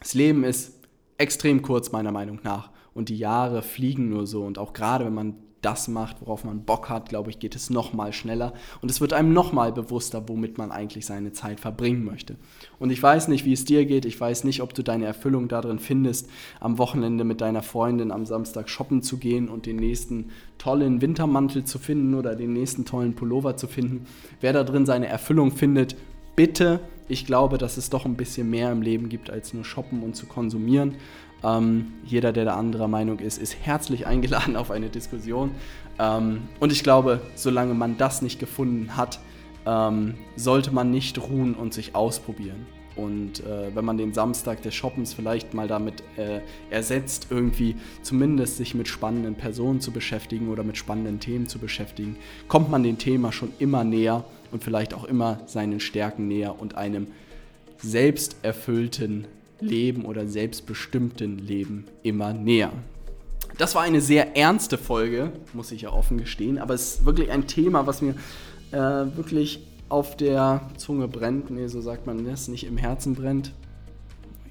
Das 0.00 0.14
Leben 0.14 0.44
ist 0.44 0.74
extrem 1.16 1.62
kurz 1.62 1.92
meiner 1.92 2.12
Meinung 2.12 2.40
nach 2.42 2.70
und 2.94 3.08
die 3.08 3.18
Jahre 3.18 3.62
fliegen 3.62 4.08
nur 4.08 4.26
so 4.26 4.44
und 4.44 4.58
auch 4.58 4.72
gerade 4.72 5.04
wenn 5.04 5.14
man 5.14 5.34
das 5.62 5.88
macht, 5.88 6.20
worauf 6.20 6.44
man 6.44 6.64
Bock 6.64 6.88
hat, 6.88 7.08
glaube 7.08 7.30
ich, 7.30 7.38
geht 7.38 7.56
es 7.56 7.70
noch 7.70 7.92
mal 7.92 8.12
schneller 8.12 8.52
und 8.80 8.90
es 8.90 9.00
wird 9.00 9.12
einem 9.12 9.32
noch 9.32 9.52
mal 9.52 9.72
bewusster, 9.72 10.28
womit 10.28 10.58
man 10.58 10.70
eigentlich 10.70 11.04
seine 11.06 11.32
Zeit 11.32 11.60
verbringen 11.60 12.04
möchte. 12.04 12.36
Und 12.78 12.90
ich 12.90 13.02
weiß 13.02 13.28
nicht, 13.28 13.44
wie 13.44 13.52
es 13.52 13.64
dir 13.64 13.84
geht, 13.84 14.04
ich 14.04 14.20
weiß 14.20 14.44
nicht, 14.44 14.62
ob 14.62 14.74
du 14.74 14.82
deine 14.82 15.06
Erfüllung 15.06 15.48
darin 15.48 15.78
findest, 15.78 16.28
am 16.60 16.78
Wochenende 16.78 17.24
mit 17.24 17.40
deiner 17.40 17.62
Freundin 17.62 18.12
am 18.12 18.26
Samstag 18.26 18.68
shoppen 18.68 19.02
zu 19.02 19.18
gehen 19.18 19.48
und 19.48 19.66
den 19.66 19.76
nächsten 19.76 20.30
tollen 20.58 21.00
Wintermantel 21.00 21.64
zu 21.64 21.78
finden 21.78 22.14
oder 22.14 22.36
den 22.36 22.52
nächsten 22.52 22.84
tollen 22.84 23.14
Pullover 23.14 23.56
zu 23.56 23.66
finden. 23.66 24.06
Wer 24.40 24.52
da 24.52 24.64
drin 24.64 24.86
seine 24.86 25.08
Erfüllung 25.08 25.50
findet, 25.50 25.96
bitte. 26.36 26.80
Ich 27.08 27.26
glaube, 27.26 27.58
dass 27.58 27.76
es 27.76 27.90
doch 27.90 28.04
ein 28.04 28.16
bisschen 28.16 28.50
mehr 28.50 28.70
im 28.70 28.82
Leben 28.82 29.08
gibt, 29.08 29.30
als 29.30 29.54
nur 29.54 29.64
shoppen 29.64 30.02
und 30.02 30.14
zu 30.14 30.26
konsumieren. 30.26 30.96
Ähm, 31.42 31.92
jeder, 32.04 32.32
der 32.32 32.44
da 32.44 32.56
anderer 32.56 32.88
Meinung 32.88 33.18
ist, 33.20 33.38
ist 33.38 33.56
herzlich 33.60 34.06
eingeladen 34.06 34.56
auf 34.56 34.70
eine 34.70 34.88
Diskussion. 34.88 35.52
Ähm, 35.98 36.42
und 36.60 36.72
ich 36.72 36.82
glaube, 36.82 37.20
solange 37.34 37.74
man 37.74 37.96
das 37.96 38.22
nicht 38.22 38.38
gefunden 38.38 38.96
hat, 38.96 39.20
ähm, 39.66 40.14
sollte 40.36 40.72
man 40.72 40.90
nicht 40.90 41.18
ruhen 41.18 41.54
und 41.54 41.74
sich 41.74 41.94
ausprobieren. 41.94 42.66
Und 42.96 43.46
äh, 43.46 43.74
wenn 43.74 43.84
man 43.84 43.96
den 43.96 44.12
Samstag 44.12 44.60
des 44.62 44.74
Shoppens 44.74 45.14
vielleicht 45.14 45.54
mal 45.54 45.68
damit 45.68 46.02
äh, 46.16 46.40
ersetzt, 46.68 47.28
irgendwie 47.30 47.76
zumindest 48.02 48.56
sich 48.56 48.74
mit 48.74 48.88
spannenden 48.88 49.36
Personen 49.36 49.80
zu 49.80 49.92
beschäftigen 49.92 50.48
oder 50.48 50.64
mit 50.64 50.76
spannenden 50.76 51.20
Themen 51.20 51.46
zu 51.46 51.60
beschäftigen, 51.60 52.16
kommt 52.48 52.70
man 52.70 52.82
dem 52.82 52.98
Thema 52.98 53.30
schon 53.30 53.52
immer 53.60 53.84
näher 53.84 54.24
und 54.52 54.64
vielleicht 54.64 54.94
auch 54.94 55.04
immer 55.04 55.40
seinen 55.46 55.80
Stärken 55.80 56.28
näher 56.28 56.60
und 56.60 56.76
einem 56.76 57.08
selbsterfüllten 57.80 59.26
Leben 59.60 60.04
oder 60.04 60.26
selbstbestimmten 60.26 61.38
Leben 61.38 61.86
immer 62.02 62.32
näher. 62.32 62.72
Das 63.56 63.74
war 63.74 63.82
eine 63.82 64.00
sehr 64.00 64.36
ernste 64.36 64.78
Folge, 64.78 65.32
muss 65.52 65.72
ich 65.72 65.82
ja 65.82 65.92
offen 65.92 66.18
gestehen, 66.18 66.58
aber 66.58 66.74
es 66.74 66.96
ist 66.96 67.04
wirklich 67.04 67.30
ein 67.30 67.46
Thema, 67.46 67.86
was 67.86 68.02
mir 68.02 68.14
äh, 68.70 68.76
wirklich 68.76 69.66
auf 69.88 70.16
der 70.16 70.60
Zunge 70.76 71.08
brennt. 71.08 71.50
Nee, 71.50 71.66
so 71.66 71.80
sagt 71.80 72.06
man 72.06 72.24
das, 72.24 72.48
nicht 72.48 72.66
im 72.66 72.76
Herzen 72.76 73.14
brennt. 73.14 73.52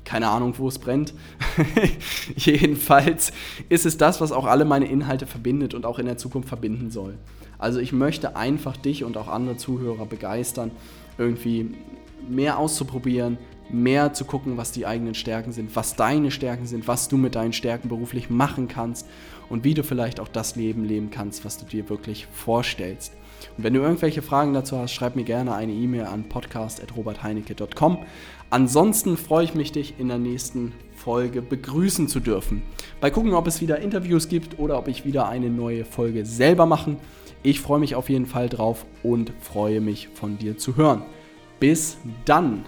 Keine 0.07 0.29
Ahnung, 0.29 0.53
wo 0.57 0.69
es 0.69 0.79
brennt. 0.79 1.13
Jedenfalls 2.37 3.33
ist 3.67 3.85
es 3.85 3.97
das, 3.97 4.21
was 4.21 4.31
auch 4.31 4.45
alle 4.45 4.63
meine 4.63 4.85
Inhalte 4.85 5.27
verbindet 5.27 5.73
und 5.73 5.85
auch 5.85 5.99
in 5.99 6.05
der 6.05 6.15
Zukunft 6.15 6.47
verbinden 6.47 6.91
soll. 6.91 7.17
Also 7.59 7.81
ich 7.81 7.91
möchte 7.91 8.37
einfach 8.37 8.77
dich 8.77 9.03
und 9.03 9.17
auch 9.17 9.27
andere 9.27 9.57
Zuhörer 9.57 10.05
begeistern, 10.05 10.71
irgendwie 11.17 11.75
mehr 12.29 12.57
auszuprobieren, 12.57 13.37
mehr 13.69 14.13
zu 14.13 14.23
gucken, 14.23 14.55
was 14.55 14.71
die 14.71 14.85
eigenen 14.85 15.13
Stärken 15.13 15.51
sind, 15.51 15.75
was 15.75 15.97
deine 15.97 16.31
Stärken 16.31 16.67
sind, 16.67 16.87
was 16.87 17.09
du 17.09 17.17
mit 17.17 17.35
deinen 17.35 17.51
Stärken 17.51 17.89
beruflich 17.89 18.29
machen 18.29 18.69
kannst 18.69 19.05
und 19.49 19.65
wie 19.65 19.73
du 19.73 19.83
vielleicht 19.83 20.21
auch 20.21 20.29
das 20.29 20.55
Leben 20.55 20.85
leben 20.85 21.11
kannst, 21.11 21.43
was 21.43 21.57
du 21.57 21.65
dir 21.65 21.89
wirklich 21.89 22.27
vorstellst. 22.27 23.11
Und 23.57 23.63
wenn 23.63 23.73
du 23.73 23.81
irgendwelche 23.81 24.21
Fragen 24.21 24.53
dazu 24.53 24.77
hast, 24.77 24.93
schreib 24.93 25.15
mir 25.15 25.23
gerne 25.23 25.53
eine 25.53 25.73
E-Mail 25.73 26.05
an 26.05 26.29
podcast.robertheinecke.com. 26.29 28.05
Ansonsten 28.49 29.17
freue 29.17 29.43
ich 29.43 29.55
mich, 29.55 29.71
dich 29.71 29.95
in 29.99 30.07
der 30.07 30.19
nächsten 30.19 30.73
Folge 30.95 31.41
begrüßen 31.41 32.07
zu 32.07 32.19
dürfen. 32.19 32.62
Bei 33.01 33.10
gucken, 33.10 33.33
ob 33.33 33.47
es 33.47 33.62
wieder 33.62 33.79
Interviews 33.79 34.29
gibt 34.29 34.57
oder 34.57 34.77
ob 34.77 34.88
ich 34.88 35.05
wieder 35.05 35.27
eine 35.27 35.49
neue 35.49 35.83
Folge 35.83 36.25
selber 36.25 36.65
mache. 36.65 36.95
Ich 37.43 37.60
freue 37.60 37.79
mich 37.79 37.95
auf 37.95 38.10
jeden 38.10 38.25
Fall 38.25 38.49
drauf 38.49 38.86
und 39.03 39.33
freue 39.41 39.81
mich 39.81 40.10
von 40.13 40.38
dir 40.38 40.57
zu 40.57 40.77
hören. 40.77 41.03
Bis 41.60 41.97
dann! 42.25 42.63